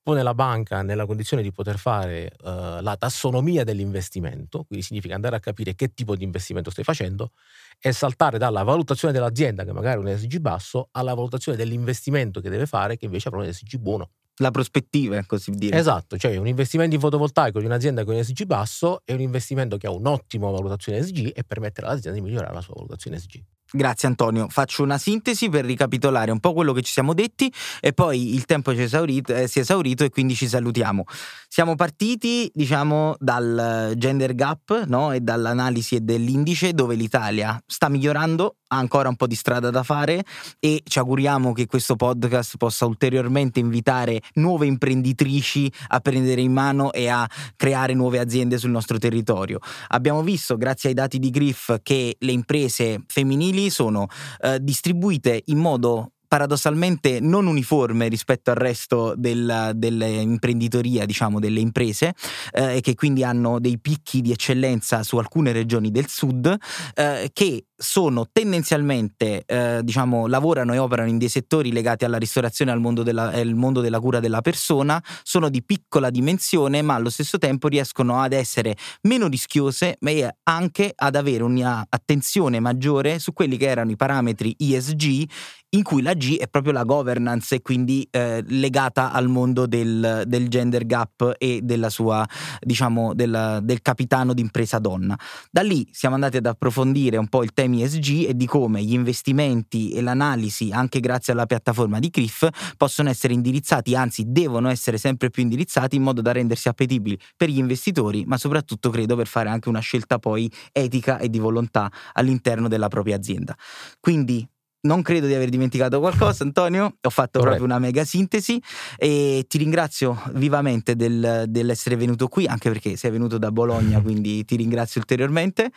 pone 0.07 0.23
la 0.23 0.35
banca 0.35 0.83
nella 0.83 1.05
condizione 1.05 1.43
di 1.43 1.51
poter 1.51 1.79
fare 1.79 2.31
uh, 2.45 2.81
la 2.81 2.95
tassonomia 2.97 3.65
dell'investimento, 3.65 4.63
quindi 4.63 4.87
significa 4.87 5.17
andare 5.17 5.35
a 5.35 5.41
capire 5.41 5.75
che 5.75 5.95
tipo 5.95 6.15
di 6.15 6.23
investimento 6.23 6.71
stai 6.71 6.85
facendo 6.85 7.33
e 7.81 7.91
saltare 7.91 8.39
dalla 8.39 8.63
valutazione 8.63 9.13
dell'azienda, 9.13 9.65
che 9.65 9.73
magari 9.73 9.97
è 9.97 9.99
un 9.99 10.07
ESG 10.07 10.37
basso, 10.39 10.91
alla 10.93 11.13
valutazione 11.13 11.59
dell'investimento 11.59 12.41
che 12.41 12.49
deve 12.51 12.67
fare, 12.67 12.97
che 12.97 13.07
invece 13.07 13.27
avrà 13.27 13.41
un 13.41 13.49
ESG 13.49 13.79
buono. 13.79 14.11
La 14.37 14.53
prospettiva, 14.53 15.21
così 15.25 15.51
dire. 15.51 15.77
Esatto, 15.77 16.17
cioè 16.17 16.37
un 16.37 16.47
investimento 16.47 16.95
in 16.95 17.01
fotovoltaico 17.01 17.59
di 17.59 17.65
un'azienda 17.65 18.05
con 18.05 18.15
un 18.15 18.21
ESG 18.21 18.45
basso 18.45 19.03
è 19.05 19.13
un 19.13 19.21
investimento 19.21 19.77
che 19.77 19.89
ha 19.89 19.91
un'ottima 19.91 20.49
valutazione 20.49 20.99
ESG 20.99 21.33
e 21.35 21.43
permette 21.43 21.81
all'azienda 21.81 22.21
di 22.21 22.25
migliorare 22.25 22.55
la 22.55 22.61
sua 22.61 22.75
valutazione 22.77 23.17
ESG. 23.17 23.43
Grazie 23.77 24.09
Antonio, 24.09 24.49
faccio 24.49 24.83
una 24.83 24.97
sintesi 24.97 25.51
per 25.51 25.67
ricapitolare 25.67 26.31
un 26.31 26.41
po' 26.41 26.55
quello 26.55 26.73
che 26.73 26.81
ci 26.81 26.91
siamo 26.91 27.13
detti 27.13 27.53
e 27.81 27.93
poi 27.93 28.35
il 28.35 28.47
tempo 28.47 28.71
è 28.71 28.81
esaurito, 28.81 29.35
eh, 29.35 29.49
si 29.49 29.59
è 29.59 29.63
esaurito 29.63 30.03
e 30.03 30.09
quindi 30.09 30.35
ci 30.35 30.49
salutiamo. 30.49 31.05
Siamo 31.47 31.75
partiti 31.75 32.51
diciamo 32.55 33.17
dal 33.19 33.93
gender 33.97 34.35
gap 34.35 34.87
no? 34.87 35.13
e 35.13 35.21
dall'analisi 35.21 36.03
dell'indice 36.03 36.73
dove 36.73 36.95
l'Italia 36.95 37.63
sta 37.67 37.91
migliorando, 37.91 38.57
ha 38.69 38.77
ancora 38.77 39.09
un 39.09 39.17
po' 39.17 39.27
di 39.27 39.35
strada 39.35 39.71
da 39.71 39.83
fare 39.83 40.25
e 40.59 40.83
ci 40.85 40.99
auguriamo 40.99 41.53
che 41.53 41.67
questo 41.67 41.97
podcast 41.97 42.57
possa 42.57 42.87
ulteriormente 42.87 43.61
invitare 43.61 44.21
nuove 44.35 44.67
imprenditrici 44.67 45.71
a 45.89 46.01
prendere 46.01 46.41
in 46.41 46.53
mano 46.53 46.93
e 46.93 47.09
a 47.09 47.29
creare 47.55 47.95
nuove 47.95 48.19
aziende 48.19 48.59
sul 48.59 48.71
nostro 48.71 48.99
territorio. 48.99 49.59
Abbiamo 49.89 50.23
visto 50.23 50.57
grazie 50.57 50.91
ai 50.91 50.95
dati 50.95 51.19
di 51.19 51.31
Griff 51.31 51.77
che 51.83 52.17
le 52.19 52.33
imprese 52.33 53.03
femminili 53.07 53.71
sono 53.71 54.07
eh, 54.41 54.59
distribuite 54.61 55.43
in 55.47 55.59
modo 55.59 56.13
paradossalmente 56.27 57.21
non 57.21 57.47
uniforme 57.47 58.09
rispetto 58.09 58.51
al 58.51 58.57
resto 58.57 59.15
del, 59.17 59.73
dell'imprenditoria, 59.75 61.05
diciamo, 61.05 61.41
delle 61.41 61.61
imprese, 61.61 62.15
eh, 62.53 62.77
e 62.77 62.81
che 62.81 62.95
quindi 62.95 63.25
hanno 63.25 63.61
dei 63.61 63.79
picchi 63.79 64.21
di 64.21 64.33
eccellenza 64.33 65.03
su 65.03 65.17
alcune 65.17 65.53
regioni 65.53 65.91
del 65.91 66.09
sud, 66.09 66.55
eh, 66.95 67.31
che 67.33 67.67
sono 67.79 68.27
tendenzialmente, 68.33 69.43
eh, 69.45 69.81
diciamo, 69.83 70.27
lavorano 70.27 70.73
e 70.73 70.79
operano 70.79 71.11
in 71.11 71.19
dei 71.19 71.29
settori 71.29 71.73
legati 71.73 72.05
alla 72.05 72.17
ristorazione 72.17 72.71
e 72.71 72.75
al 72.75 72.81
mondo 72.81 73.03
della, 73.03 73.31
al 73.31 73.55
mondo 73.55 73.81
della 73.81 74.01
cura 74.01 74.21
della 74.21 74.41
persona, 74.41 75.03
sono 75.23 75.49
di 75.49 75.63
piccola 75.63 76.11
dimensione, 76.11 76.81
ma 76.83 76.95
allo 76.95 77.11
stesso 77.11 77.39
tempo 77.39 77.69
riescono 77.69 78.21
ad 78.21 78.33
essere 78.33 78.77
meno 79.03 79.29
rischiose, 79.29 79.97
ma 80.01 80.11
anche 80.45 80.93
ad 80.95 81.17
avere 81.17 81.43
un'attenzione 81.43 82.61
maggiore 82.61 83.19
su 83.19 83.33
quelli 83.33 83.57
che 83.57 83.67
erano 83.67 83.91
i 83.91 83.97
parametri 83.97 84.55
ESG 84.59 85.29
in 85.71 85.83
cui 85.83 86.03
la 86.03 86.15
G 86.15 86.37
è 86.37 86.49
proprio 86.49 86.73
la 86.73 86.85
governance 86.85 87.57
e 87.57 87.63
quindi 87.63 88.07
eh, 88.11 88.43
legata 88.47 89.13
al 89.13 89.29
mondo 89.29 89.67
del, 89.67 90.23
del, 90.27 90.49
gender 90.49 90.87
gap 90.87 91.35
e 91.39 91.61
della 91.63 91.91
sua, 91.91 92.27
diciamo, 92.61 93.15
della, 93.15 93.61
del 93.61 93.83
capitano 93.83 94.33
d'impresa 94.33 94.79
donna. 94.79 95.19
Da 95.51 95.63
lì 95.63 95.89
siamo 95.91 96.15
andati 96.15 96.37
ad 96.37 96.47
approfondire 96.47 97.17
un 97.17 97.29
po' 97.29 97.43
il 97.43 97.53
temi 97.53 97.83
ESG 97.83 98.29
e 98.29 98.35
di 98.35 98.47
come 98.47 98.83
gli 98.83 98.93
investimenti 98.93 99.91
e 99.93 100.01
l'analisi, 100.03 100.71
anche 100.73 101.01
grazie 101.01 101.33
alla 101.33 101.47
piattaforma 101.47 101.99
di 101.99 102.11
CRIF, 102.11 102.49
possono 102.77 103.09
essere 103.09 103.35
indirizzati, 103.35 103.95
anzi 103.97 104.25
devono 104.27 104.69
essere 104.69 104.99
sempre 104.99 105.31
più 105.31 105.43
indirizzati 105.43 105.97
in 105.97 106.03
modo 106.03 106.23
da 106.23 106.33
rendersi 106.33 106.69
appetibili 106.69 107.19
per 107.37 107.49
gli 107.49 107.59
investitori, 107.59 108.25
ma 108.25 108.39
soprattutto 108.39 108.91
credo 108.91 109.17
per 109.17 109.27
fare 109.27 109.49
anche 109.49 109.69
una 109.69 109.81
scelta 109.81 110.19
poi 110.19 110.51
etica 110.73 111.19
e 111.19 111.29
di 111.29 111.39
volontà 111.39 111.91
all'interno 112.13 112.69
della 112.69 112.89
propria 112.89 113.17
azienda. 113.17 113.57
Quindi 114.01 114.47
non 114.87 115.03
credo 115.03 115.27
di 115.27 115.35
aver 115.35 115.49
dimenticato 115.51 115.99
qualcosa, 116.01 116.45
Antonio. 116.45 116.97
Ho 117.01 117.11
fatto 117.11 117.41
Corretto. 117.41 117.57
proprio 117.57 117.65
una 117.67 117.79
mega 117.79 118.05
sintesi 118.05 118.63
e 118.97 119.45
ti 119.47 119.59
ringrazio 119.59 120.23
vivamente 120.33 120.97
del, 120.97 121.45
dell'essere 121.49 121.97
venuto 121.97 122.29
qui, 122.29 122.47
anche 122.47 122.71
perché 122.71 122.97
sei 122.97 123.11
venuto 123.11 123.37
da 123.37 123.51
Bologna, 123.51 124.01
quindi 124.01 124.45
ti 124.45 124.57
ringrazio 124.57 125.01
ulteriormente. 125.01 125.71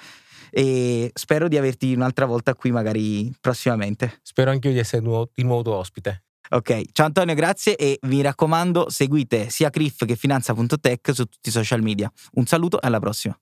E 0.52 1.12
spero 1.14 1.48
di 1.48 1.58
averti 1.58 1.94
un'altra 1.94 2.26
volta 2.26 2.56
qui, 2.56 2.72
magari 2.72 3.32
prossimamente. 3.40 4.20
Spero 4.24 4.52
anche 4.52 4.68
io 4.70 4.74
di 4.74 4.80
essere 4.80 5.02
di 5.02 5.44
nuovo 5.44 5.62
tuo 5.62 5.76
ospite. 5.76 6.24
Ok, 6.52 6.94
ciao 6.94 7.06
Antonio, 7.06 7.36
grazie 7.36 7.76
e 7.76 8.00
mi 8.04 8.24
raccomando, 8.24 8.90
seguite 8.90 9.52
sia 9.52 9.70
Criff 9.70 10.04
che 10.06 10.16
Finanza.tech 10.16 11.14
su 11.14 11.26
tutti 11.26 11.50
i 11.50 11.52
social 11.52 11.84
media. 11.84 12.12
Un 12.34 12.48
saluto 12.48 12.82
e 12.82 12.88
alla 12.88 13.00
prossima. 13.00 13.40